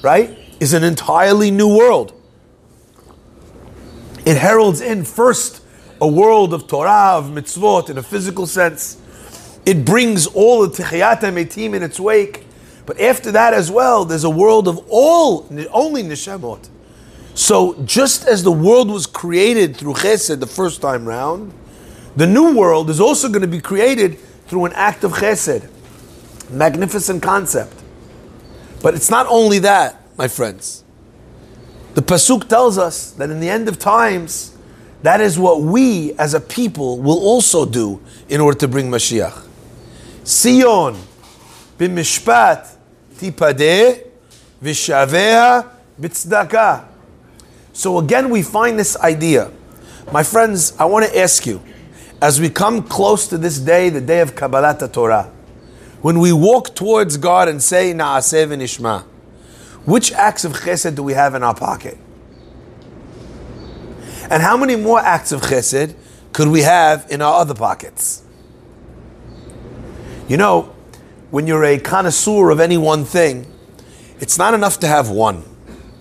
right, 0.03 0.37
is 0.61 0.75
an 0.75 0.85
entirely 0.85 1.51
new 1.51 1.75
world. 1.75 2.13
It 4.27 4.37
heralds 4.37 4.83
in 4.83 5.05
first 5.05 5.65
a 6.03 6.07
world 6.07 6.53
of 6.53 6.67
Torah, 6.67 7.17
of 7.17 7.31
mitzvot, 7.31 7.89
in 7.89 7.97
a 7.97 8.03
physical 8.03 8.47
sense. 8.47 8.99
It 9.65 9.87
brings 9.87 10.27
all 10.27 10.67
the 10.67 10.83
Techiyat 10.83 11.21
Metim 11.21 11.75
in 11.75 11.83
its 11.83 11.99
wake. 11.99 12.45
But 12.85 13.01
after 13.01 13.33
that 13.33 13.55
as 13.55 13.71
well, 13.71 14.05
there's 14.05 14.25
a 14.25 14.31
world 14.31 14.69
of 14.69 14.85
all, 14.91 15.49
only 15.73 16.03
Neshamot. 16.03 16.69
So 17.35 17.83
just 17.85 18.27
as 18.29 18.43
the 18.43 18.53
world 18.53 18.91
was 18.91 19.07
created 19.07 19.79
through 19.79 19.95
Chesed 19.95 20.41
the 20.41 20.47
first 20.47 20.83
time 20.83 21.09
round, 21.09 21.55
the 22.17 22.27
new 22.27 22.57
world 22.57 22.91
is 22.91 23.01
also 23.01 23.29
going 23.29 23.43
to 23.43 23.49
be 23.49 23.61
created 23.61 24.19
through 24.47 24.67
an 24.67 24.73
act 24.75 25.05
of 25.05 25.13
Chesed. 25.13 25.69
Magnificent 26.51 27.23
concept. 27.23 27.75
But 28.83 28.95
it's 28.95 29.11
not 29.11 29.27
only 29.29 29.61
that, 29.61 30.03
my 30.19 30.29
friends. 30.29 30.85
The 31.95 32.03
Pasuk 32.03 32.49
tells 32.49 32.79
us 32.79 33.13
that 33.13 33.31
in 33.31 33.41
the 33.41 33.49
end 33.49 33.69
of 33.69 33.79
times, 33.79 34.57
that 35.03 35.21
is 35.21 35.39
what 35.39 35.61
we 35.61 36.13
as 36.15 36.35
a 36.35 36.41
people 36.41 36.99
will 37.01 37.19
also 37.19 37.65
do 37.67 38.01
in 38.29 38.41
order 38.41 38.59
to 38.59 38.69
bring 38.69 38.91
Mashiach. 38.91 39.47
Sion 40.25 40.97
b'mishpat 41.79 42.75
tipadeh 43.15 44.07
v'shaveh 44.63 45.69
b'tzedakah. 46.01 46.87
So 47.73 47.99
again, 47.99 48.31
we 48.31 48.43
find 48.43 48.79
this 48.79 48.97
idea. 48.99 49.51
My 50.13 50.23
friends, 50.23 50.75
I 50.79 50.85
want 50.85 51.07
to 51.07 51.19
ask 51.19 51.47
you, 51.47 51.63
as 52.23 52.41
we 52.41 52.49
come 52.49 52.85
close 52.85 53.27
to 53.27 53.37
this 53.37 53.59
day, 53.59 53.89
the 53.89 54.01
day 54.01 54.21
of 54.21 54.37
Kabbalat 54.37 54.93
Torah, 54.93 55.25
when 56.03 56.21
we 56.21 56.33
walk 56.33 56.73
towards 56.73 57.17
God 57.17 57.49
and 57.49 57.61
say 57.61 57.93
Naaseh 57.93 58.47
v'nishma, 58.47 59.03
which 59.85 60.13
acts 60.13 60.45
of 60.45 60.53
chesed 60.53 60.95
do 60.95 61.03
we 61.03 61.15
have 61.15 61.35
in 61.35 61.43
our 61.43 61.55
pocket? 61.55 61.99
And 64.31 64.41
how 64.41 64.57
many 64.57 64.77
more 64.77 65.01
acts 65.01 65.33
of 65.33 65.41
chesed 65.41 65.97
could 66.33 66.47
we 66.47 66.63
have 66.63 67.09
in 67.11 67.21
our 67.21 67.41
other 67.41 67.55
pockets? 67.55 68.23
You 70.29 70.37
know, 70.37 70.73
when 71.33 71.49
you're 71.49 71.65
a 71.65 71.81
connoisseur 71.81 72.51
of 72.51 72.61
any 72.61 72.79
one 72.79 73.05
thing, 73.05 73.53
it's 74.21 74.39
not 74.39 74.55
enough 74.55 74.79
to 74.79 74.87
have 74.87 75.11
one. 75.11 75.43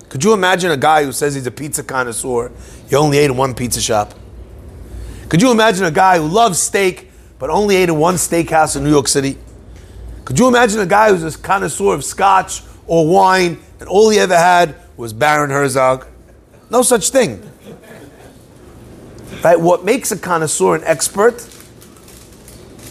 Could 0.10 0.24
you 0.24 0.34
imagine 0.34 0.70
a 0.70 0.78
guy 0.78 1.04
who 1.04 1.14
says 1.14 1.34
he's 1.34 1.48
a 1.48 1.52
pizza 1.52 1.82
connoisseur? 1.82 2.52
He 2.88 2.96
only 2.96 3.18
ate 3.18 3.32
in 3.32 3.38
one 3.38 3.56
pizza 3.56 3.82
shop. 3.82 4.14
Could 5.32 5.42
you 5.42 5.50
imagine 5.50 5.86
a 5.86 5.92
guy 5.92 6.18
who 6.18 6.28
loves 6.28 6.60
steak 6.60 7.10
but 7.40 7.50
only 7.50 7.78
ate 7.78 7.88
at 7.88 7.96
one 7.96 8.16
steakhouse 8.16 8.76
in 8.76 8.84
New 8.84 8.90
York 8.90 9.08
City? 9.08 9.38
Could 10.26 10.38
you 10.38 10.50
imagine 10.50 10.82
a 10.82 10.86
guy 10.86 11.10
who's 11.10 11.24
a 11.24 11.40
connoisseur 11.40 11.94
of 11.94 12.04
scotch 12.04 12.64
or 12.86 13.08
wine 13.08 13.58
and 13.80 13.88
all 13.88 14.10
he 14.10 14.20
ever 14.20 14.36
had 14.36 14.76
was 14.98 15.14
Baron 15.14 15.50
Herzog? 15.50 16.06
No 16.70 16.82
such 16.82 17.12
thing. 17.12 17.50
Right? 19.42 19.58
What 19.58 19.86
makes 19.86 20.12
a 20.12 20.20
connoisseur 20.20 20.76
an 20.76 20.84
expert 20.84 21.36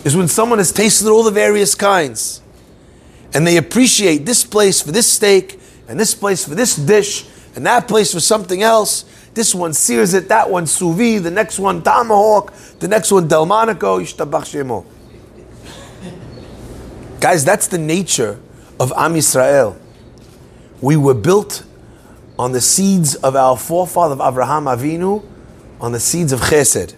is 0.07 0.17
when 0.17 0.27
someone 0.27 0.61
has 0.61 0.73
tasted 0.73 1.11
all 1.11 1.23
the 1.23 1.31
various 1.31 1.75
kinds 1.75 2.41
and 3.35 3.47
they 3.47 3.59
appreciate 3.59 4.25
this 4.25 4.47
place 4.47 4.81
for 4.81 4.93
this 4.93 5.07
steak 5.07 5.61
and 5.89 6.01
this 6.01 6.15
place 6.15 6.49
for 6.49 6.55
this 6.55 6.75
dish, 6.75 7.27
and 7.55 7.67
that 7.67 7.87
place 7.87 8.15
for 8.15 8.21
something 8.21 8.63
else. 8.63 9.05
This 9.35 9.55
one 9.55 9.73
sears 9.73 10.13
it, 10.15 10.29
that 10.29 10.51
one 10.51 10.67
sous 10.67 10.97
vide, 10.97 11.23
the 11.23 11.31
next 11.31 11.59
one 11.59 11.83
tomahawk, 11.83 12.53
the 12.81 12.89
next 12.89 13.13
one 13.13 13.29
Delmonico, 13.29 14.01
Yishtabach 14.01 14.45
Shemo. 14.45 14.85
Guys, 17.21 17.45
that's 17.45 17.67
the 17.67 17.79
nature 17.79 18.41
of 18.79 18.93
Am 18.97 19.15
Yisrael. 19.15 19.77
We 20.81 20.97
were 20.97 21.15
built 21.15 21.65
on 22.39 22.53
the 22.53 22.61
seeds 22.61 23.15
of 23.17 23.37
our 23.37 23.57
forefather 23.57 24.15
of 24.15 24.21
Abraham 24.21 24.65
Avinu, 24.65 25.25
on 25.81 25.93
the 25.93 26.01
seeds 26.01 26.33
of 26.33 26.41
Chesed. 26.41 26.95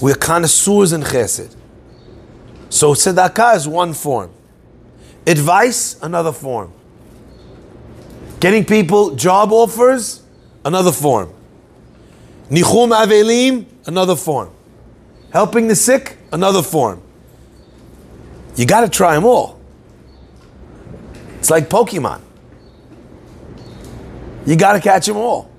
We're 0.00 0.14
connoisseurs 0.14 0.92
in 0.92 1.02
Chesed. 1.02 1.54
So 2.70 2.94
tzedakah 2.94 3.56
is 3.56 3.68
one 3.68 3.92
form. 3.92 4.30
Advice, 5.26 6.00
another 6.02 6.32
form. 6.32 6.72
Getting 8.40 8.64
people 8.64 9.14
job 9.14 9.52
offers, 9.52 10.22
another 10.64 10.92
form. 10.92 11.32
Nichum 12.50 12.96
Avelim, 12.96 13.66
another 13.86 14.16
form. 14.16 14.50
Helping 15.32 15.68
the 15.68 15.76
sick, 15.76 16.16
another 16.32 16.62
form. 16.62 17.02
You 18.56 18.66
got 18.66 18.80
to 18.80 18.88
try 18.88 19.14
them 19.14 19.24
all. 19.24 19.60
It's 21.38 21.50
like 21.50 21.68
Pokemon. 21.68 22.22
You 24.46 24.56
got 24.56 24.72
to 24.72 24.80
catch 24.80 25.06
them 25.06 25.16
all. 25.16 25.50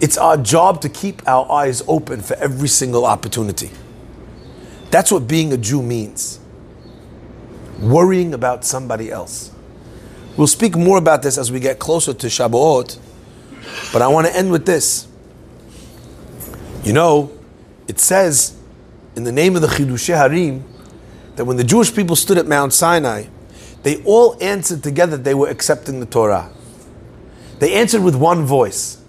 It's 0.00 0.16
our 0.16 0.36
job 0.36 0.80
to 0.82 0.88
keep 0.88 1.26
our 1.26 1.50
eyes 1.50 1.82
open 1.88 2.20
for 2.20 2.34
every 2.36 2.68
single 2.68 3.04
opportunity. 3.04 3.70
That's 4.90 5.10
what 5.10 5.26
being 5.26 5.52
a 5.52 5.56
Jew 5.56 5.82
means. 5.82 6.38
Worrying 7.80 8.32
about 8.34 8.64
somebody 8.64 9.10
else. 9.10 9.50
We'll 10.36 10.46
speak 10.46 10.76
more 10.76 10.98
about 10.98 11.22
this 11.22 11.38
as 11.38 11.50
we 11.50 11.60
get 11.60 11.78
closer 11.78 12.14
to 12.14 12.26
Shavuot, 12.26 12.98
but 13.92 14.02
I 14.02 14.08
want 14.08 14.26
to 14.26 14.36
end 14.36 14.50
with 14.50 14.66
this. 14.66 15.06
You 16.84 16.92
know, 16.92 17.32
it 17.88 17.98
says 17.98 18.56
in 19.16 19.24
the 19.24 19.32
name 19.32 19.56
of 19.56 19.62
the 19.62 19.68
Chidushei 19.68 20.16
Harim 20.16 20.64
that 21.36 21.44
when 21.44 21.56
the 21.56 21.64
Jewish 21.64 21.94
people 21.94 22.16
stood 22.16 22.38
at 22.38 22.46
Mount 22.46 22.72
Sinai, 22.72 23.26
they 23.82 24.02
all 24.04 24.36
answered 24.40 24.82
together 24.82 25.16
that 25.16 25.24
they 25.24 25.34
were 25.34 25.48
accepting 25.48 26.00
the 26.00 26.06
Torah. 26.06 26.50
They 27.58 27.74
answered 27.74 28.02
with 28.02 28.14
one 28.14 28.44
voice. 28.44 29.00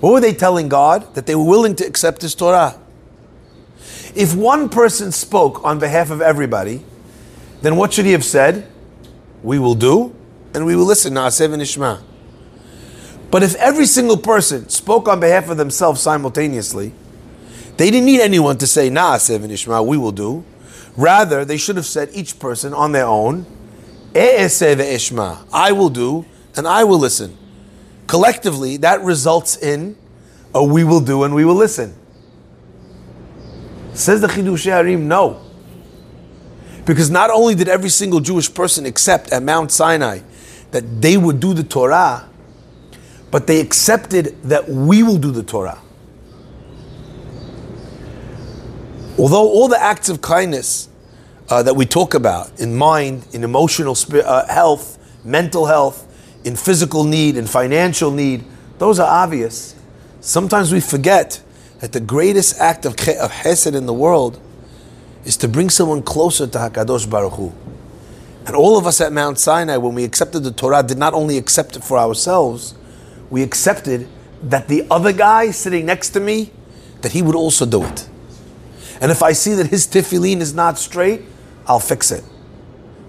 What 0.00 0.12
were 0.12 0.20
they 0.20 0.34
telling 0.34 0.68
God? 0.68 1.14
That 1.14 1.26
they 1.26 1.34
were 1.34 1.44
willing 1.44 1.74
to 1.76 1.86
accept 1.86 2.22
His 2.22 2.34
Torah. 2.34 2.80
If 4.14 4.34
one 4.34 4.68
person 4.68 5.12
spoke 5.12 5.62
on 5.64 5.78
behalf 5.78 6.10
of 6.10 6.20
everybody, 6.20 6.82
then 7.62 7.76
what 7.76 7.92
should 7.92 8.06
he 8.06 8.12
have 8.12 8.24
said? 8.24 8.66
We 9.42 9.58
will 9.58 9.74
do, 9.74 10.14
and 10.54 10.64
we 10.64 10.74
will 10.74 10.86
listen. 10.86 11.14
Na'aseh 11.14 11.48
v'nishma. 11.48 12.02
But 13.30 13.42
if 13.42 13.54
every 13.56 13.86
single 13.86 14.16
person 14.16 14.68
spoke 14.68 15.08
on 15.08 15.20
behalf 15.20 15.48
of 15.48 15.56
themselves 15.56 16.00
simultaneously, 16.00 16.92
they 17.76 17.90
didn't 17.90 18.06
need 18.06 18.20
anyone 18.20 18.56
to 18.58 18.66
say 18.66 18.88
Na'aseh 18.88 19.38
v'nishma, 19.38 19.86
we 19.86 19.96
will 19.96 20.12
do. 20.12 20.44
Rather, 20.96 21.44
they 21.44 21.56
should 21.56 21.76
have 21.76 21.86
said 21.86 22.08
each 22.12 22.38
person 22.38 22.72
on 22.72 22.92
their 22.92 23.06
own, 23.06 23.44
eh, 24.14 24.46
v'ishma, 24.46 25.46
I 25.52 25.72
will 25.72 25.90
do, 25.90 26.24
and 26.56 26.66
I 26.66 26.84
will 26.84 26.98
listen 26.98 27.36
collectively, 28.06 28.76
that 28.78 29.02
results 29.02 29.56
in 29.56 29.96
a 30.54 30.64
we 30.64 30.84
will 30.84 31.00
do 31.00 31.24
and 31.24 31.34
we 31.34 31.44
will 31.44 31.54
listen. 31.54 31.94
Says 33.94 34.20
the 34.20 34.28
Chidushei 34.28 34.70
Harim, 34.70 35.08
no. 35.08 35.42
Because 36.84 37.10
not 37.10 37.30
only 37.30 37.54
did 37.54 37.68
every 37.68 37.88
single 37.88 38.20
Jewish 38.20 38.52
person 38.52 38.86
accept 38.86 39.32
at 39.32 39.42
Mount 39.42 39.72
Sinai 39.72 40.20
that 40.70 41.00
they 41.00 41.16
would 41.16 41.40
do 41.40 41.52
the 41.54 41.64
Torah, 41.64 42.28
but 43.30 43.46
they 43.46 43.60
accepted 43.60 44.40
that 44.44 44.68
we 44.68 45.02
will 45.02 45.18
do 45.18 45.30
the 45.30 45.42
Torah. 45.42 45.80
Although 49.18 49.48
all 49.48 49.68
the 49.68 49.82
acts 49.82 50.08
of 50.08 50.20
kindness 50.20 50.88
uh, 51.48 51.62
that 51.62 51.74
we 51.74 51.86
talk 51.86 52.14
about 52.14 52.60
in 52.60 52.76
mind, 52.76 53.26
in 53.32 53.44
emotional 53.44 53.96
uh, 54.12 54.46
health, 54.46 54.98
mental 55.24 55.66
health, 55.66 56.02
in 56.44 56.54
physical 56.54 57.04
need, 57.04 57.36
in 57.36 57.46
financial 57.46 58.10
need, 58.10 58.44
those 58.78 58.98
are 58.98 59.24
obvious. 59.24 59.74
Sometimes 60.20 60.72
we 60.72 60.80
forget 60.80 61.42
that 61.80 61.92
the 61.92 62.00
greatest 62.00 62.60
act 62.60 62.84
of, 62.84 62.92
of 62.92 63.32
chesed 63.32 63.74
in 63.74 63.86
the 63.86 63.94
world 63.94 64.40
is 65.24 65.36
to 65.38 65.48
bring 65.48 65.70
someone 65.70 66.02
closer 66.02 66.46
to 66.46 66.58
Hakadosh 66.58 67.08
Baruch 67.08 67.34
Hu. 67.34 67.52
And 68.46 68.54
all 68.54 68.78
of 68.78 68.86
us 68.86 69.00
at 69.00 69.12
Mount 69.12 69.38
Sinai, 69.38 69.76
when 69.76 69.94
we 69.94 70.04
accepted 70.04 70.40
the 70.40 70.52
Torah, 70.52 70.82
did 70.82 70.98
not 70.98 71.14
only 71.14 71.36
accept 71.36 71.74
it 71.76 71.82
for 71.82 71.98
ourselves, 71.98 72.74
we 73.30 73.42
accepted 73.42 74.08
that 74.42 74.68
the 74.68 74.86
other 74.90 75.12
guy 75.12 75.50
sitting 75.50 75.86
next 75.86 76.10
to 76.10 76.20
me, 76.20 76.52
that 77.02 77.12
he 77.12 77.22
would 77.22 77.34
also 77.34 77.66
do 77.66 77.84
it. 77.84 78.08
And 79.00 79.10
if 79.10 79.22
I 79.22 79.32
see 79.32 79.54
that 79.54 79.68
his 79.68 79.86
tefillin 79.86 80.40
is 80.40 80.54
not 80.54 80.78
straight, 80.78 81.22
I'll 81.66 81.80
fix 81.80 82.10
it. 82.10 82.24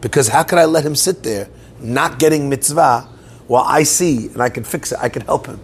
Because 0.01 0.29
how 0.29 0.43
could 0.43 0.59
I 0.59 0.65
let 0.65 0.85
him 0.85 0.95
sit 0.95 1.23
there, 1.23 1.49
not 1.79 2.19
getting 2.19 2.49
mitzvah, 2.49 3.09
well, 3.47 3.63
I 3.65 3.83
see 3.83 4.27
and 4.27 4.41
I 4.41 4.49
can 4.49 4.63
fix 4.63 4.91
it, 4.91 4.99
I 5.01 5.09
can 5.09 5.21
help 5.23 5.47
him. 5.47 5.59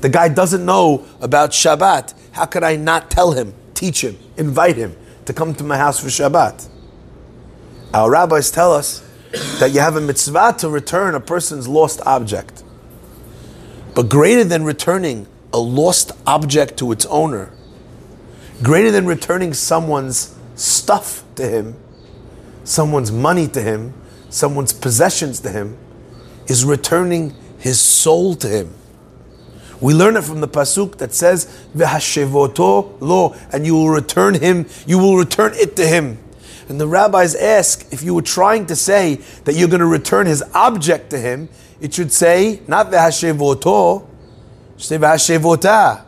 The 0.00 0.08
guy 0.08 0.28
doesn't 0.28 0.64
know 0.64 1.06
about 1.20 1.50
Shabbat. 1.50 2.14
How 2.32 2.46
could 2.46 2.64
I 2.64 2.76
not 2.76 3.10
tell 3.10 3.32
him, 3.32 3.54
teach 3.74 4.02
him, 4.02 4.18
invite 4.36 4.76
him 4.76 4.96
to 5.24 5.32
come 5.32 5.54
to 5.54 5.64
my 5.64 5.78
house 5.78 6.00
for 6.00 6.08
Shabbat? 6.08 6.68
Our 7.94 8.10
rabbis 8.10 8.50
tell 8.50 8.72
us 8.72 9.02
that 9.60 9.70
you 9.72 9.80
have 9.80 9.96
a 9.96 10.00
mitzvah 10.00 10.56
to 10.58 10.68
return 10.68 11.14
a 11.14 11.20
person's 11.20 11.68
lost 11.68 12.00
object. 12.04 12.63
But 13.94 14.08
greater 14.08 14.44
than 14.44 14.64
returning 14.64 15.26
a 15.52 15.58
lost 15.58 16.12
object 16.26 16.76
to 16.78 16.90
its 16.90 17.06
owner, 17.06 17.50
greater 18.62 18.90
than 18.90 19.06
returning 19.06 19.54
someone's 19.54 20.34
stuff 20.56 21.22
to 21.36 21.46
him, 21.48 21.76
someone's 22.64 23.12
money 23.12 23.46
to 23.48 23.60
him, 23.60 23.94
someone's 24.30 24.72
possessions 24.72 25.40
to 25.40 25.50
him, 25.50 25.76
is 26.46 26.64
returning 26.64 27.34
his 27.58 27.80
soul 27.80 28.34
to 28.34 28.48
him. 28.48 28.74
We 29.80 29.94
learn 29.94 30.16
it 30.16 30.24
from 30.24 30.40
the 30.40 30.48
pasuk 30.48 30.96
that 30.98 31.14
says, 31.14 31.46
"V'hashevoto 31.76 32.94
lo," 33.00 33.34
and 33.52 33.66
you 33.66 33.74
will 33.74 33.90
return 33.90 34.34
him. 34.34 34.66
You 34.86 34.98
will 34.98 35.16
return 35.16 35.52
it 35.54 35.76
to 35.76 35.86
him. 35.86 36.18
And 36.68 36.80
the 36.80 36.88
rabbis 36.88 37.34
ask 37.34 37.86
if 37.92 38.02
you 38.02 38.14
were 38.14 38.22
trying 38.22 38.66
to 38.66 38.76
say 38.76 39.20
that 39.44 39.54
you're 39.54 39.68
going 39.68 39.80
to 39.80 39.86
return 39.86 40.26
his 40.26 40.42
object 40.54 41.10
to 41.10 41.18
him, 41.18 41.48
it 41.80 41.94
should 41.94 42.12
say 42.12 42.60
not 42.66 42.90
v'hashevoto, 42.90 44.06
say 44.76 44.98
v'hashevota. 44.98 46.04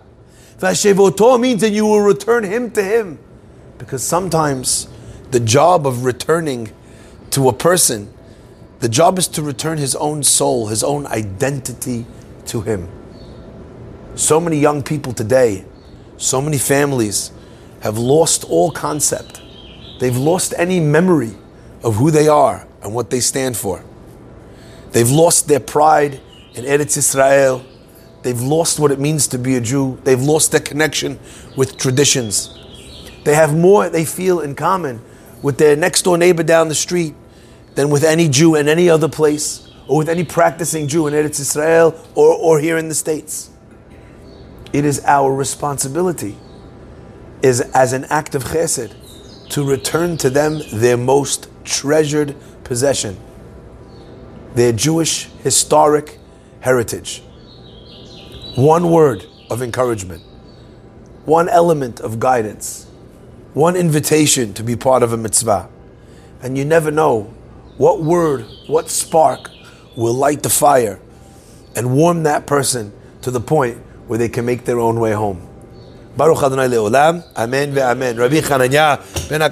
V'hashevoto 0.59 1.41
means 1.41 1.61
that 1.61 1.71
you 1.71 1.87
will 1.87 2.01
return 2.01 2.45
him 2.45 2.71
to 2.73 2.83
him, 2.83 3.19
because 3.79 4.03
sometimes 4.03 4.89
the 5.31 5.41
job 5.41 5.87
of 5.87 6.05
returning 6.05 6.73
to 7.31 7.49
a 7.49 7.53
person 7.53 8.13
the 8.81 8.89
job 8.89 9.19
is 9.19 9.27
to 9.29 9.43
return 9.43 9.79
his 9.79 9.97
own 9.97 10.23
soul, 10.23 10.67
his 10.67 10.85
own 10.85 11.07
identity 11.07 12.05
to 12.47 12.61
him. 12.61 12.89
So 14.17 14.39
many 14.39 14.59
young 14.59 14.83
people 14.83 15.13
today, 15.13 15.65
so 16.19 16.43
many 16.43 16.59
families 16.59 17.33
have 17.81 17.97
lost 17.97 18.45
all 18.45 18.71
concept. 18.71 19.41
They've 19.99 20.17
lost 20.17 20.53
any 20.59 20.79
memory 20.79 21.35
of 21.83 21.97
who 21.97 22.11
they 22.11 22.29
are 22.29 22.67
and 22.83 22.95
what 22.95 23.11
they 23.11 23.21
stand 23.21 23.57
for. 23.57 23.83
They've 24.97 25.11
lost 25.11 25.47
their 25.47 25.61
pride 25.61 26.23
in 26.55 26.65
Eretz 26.65 26.97
Israel. 26.97 27.63
They've 28.23 28.41
lost 28.41 28.81
what 28.81 28.91
it 28.91 28.99
means 28.99 29.27
to 29.27 29.39
be 29.39 29.57
a 29.57 29.61
Jew. 29.61 30.01
They've 30.05 30.23
lost 30.23 30.53
their 30.53 30.61
connection 30.61 31.19
with 31.55 31.77
traditions. 31.77 32.49
They 33.23 33.35
have 33.35 33.55
more 33.55 33.91
they 33.91 34.07
feel 34.07 34.41
in 34.41 34.55
common 34.55 35.03
with 35.43 35.59
their 35.59 35.77
next 35.77 36.01
door 36.01 36.17
neighbor 36.17 36.43
down 36.43 36.69
the 36.69 36.75
street 36.75 37.15
than 37.75 37.91
with 37.91 38.05
any 38.05 38.27
Jew 38.31 38.55
in 38.55 38.69
any 38.69 38.89
other 38.89 39.07
place, 39.07 39.71
or 39.87 39.99
with 39.99 40.09
any 40.09 40.25
practicing 40.25 40.89
Jew 40.89 41.09
in 41.09 41.13
Eretz 41.13 41.41
Israel 41.41 41.95
or, 42.15 42.33
or 42.33 42.59
here 42.59 42.79
in 42.79 42.89
the 42.89 42.95
States. 42.95 43.51
It 44.73 44.87
is 44.87 45.03
our 45.05 45.31
responsibility, 45.31 46.39
is 47.43 47.61
as 47.61 47.93
an 47.93 48.07
act 48.07 48.35
of 48.35 48.45
chesed, 48.45 48.95
to 49.51 49.63
return 49.63 50.17
to 50.17 50.31
them 50.31 50.63
their 50.73 50.97
most 50.97 51.51
treasured 51.65 52.35
possession, 52.65 53.19
their 54.57 54.73
Jewish 54.73 55.27
historic 55.45 56.19
heritage. 56.61 57.23
One 58.57 58.91
word 58.91 59.27
of 59.51 59.61
encouragement, 59.61 60.23
one 61.27 61.51
element 61.51 62.01
of 62.01 62.19
guidance, 62.19 62.87
one 63.53 63.77
invitation 63.77 64.55
to 64.55 64.63
be 64.63 64.75
part 64.75 65.03
of 65.03 65.13
a 65.13 65.17
mitzvah. 65.19 65.69
And 66.43 66.57
you 66.57 66.65
never 66.65 66.91
know 66.91 67.35
what 67.77 68.03
word, 68.03 68.47
what 68.67 68.89
spark 68.89 69.51
will 69.95 70.15
light 70.15 70.43
the 70.43 70.49
fire 70.49 71.01
and 71.77 71.95
warm 71.95 72.23
that 72.23 72.47
person 72.47 72.95
to 73.21 73.31
the 73.31 73.41
point 73.41 73.77
where 74.07 74.19
they 74.19 74.31
can 74.31 74.47
make 74.47 74.65
their 74.65 74.81
own 74.81 74.99
way 74.99 75.13
home. 75.13 75.47
Baruch 76.17 76.43
Adonai 76.43 76.69
Le'olam. 76.69 77.23
Amen 77.37 77.75
ve'amen. 77.75 78.19
Rabbi 78.19 78.41
Chananya 78.41 79.29
ben 79.29 79.43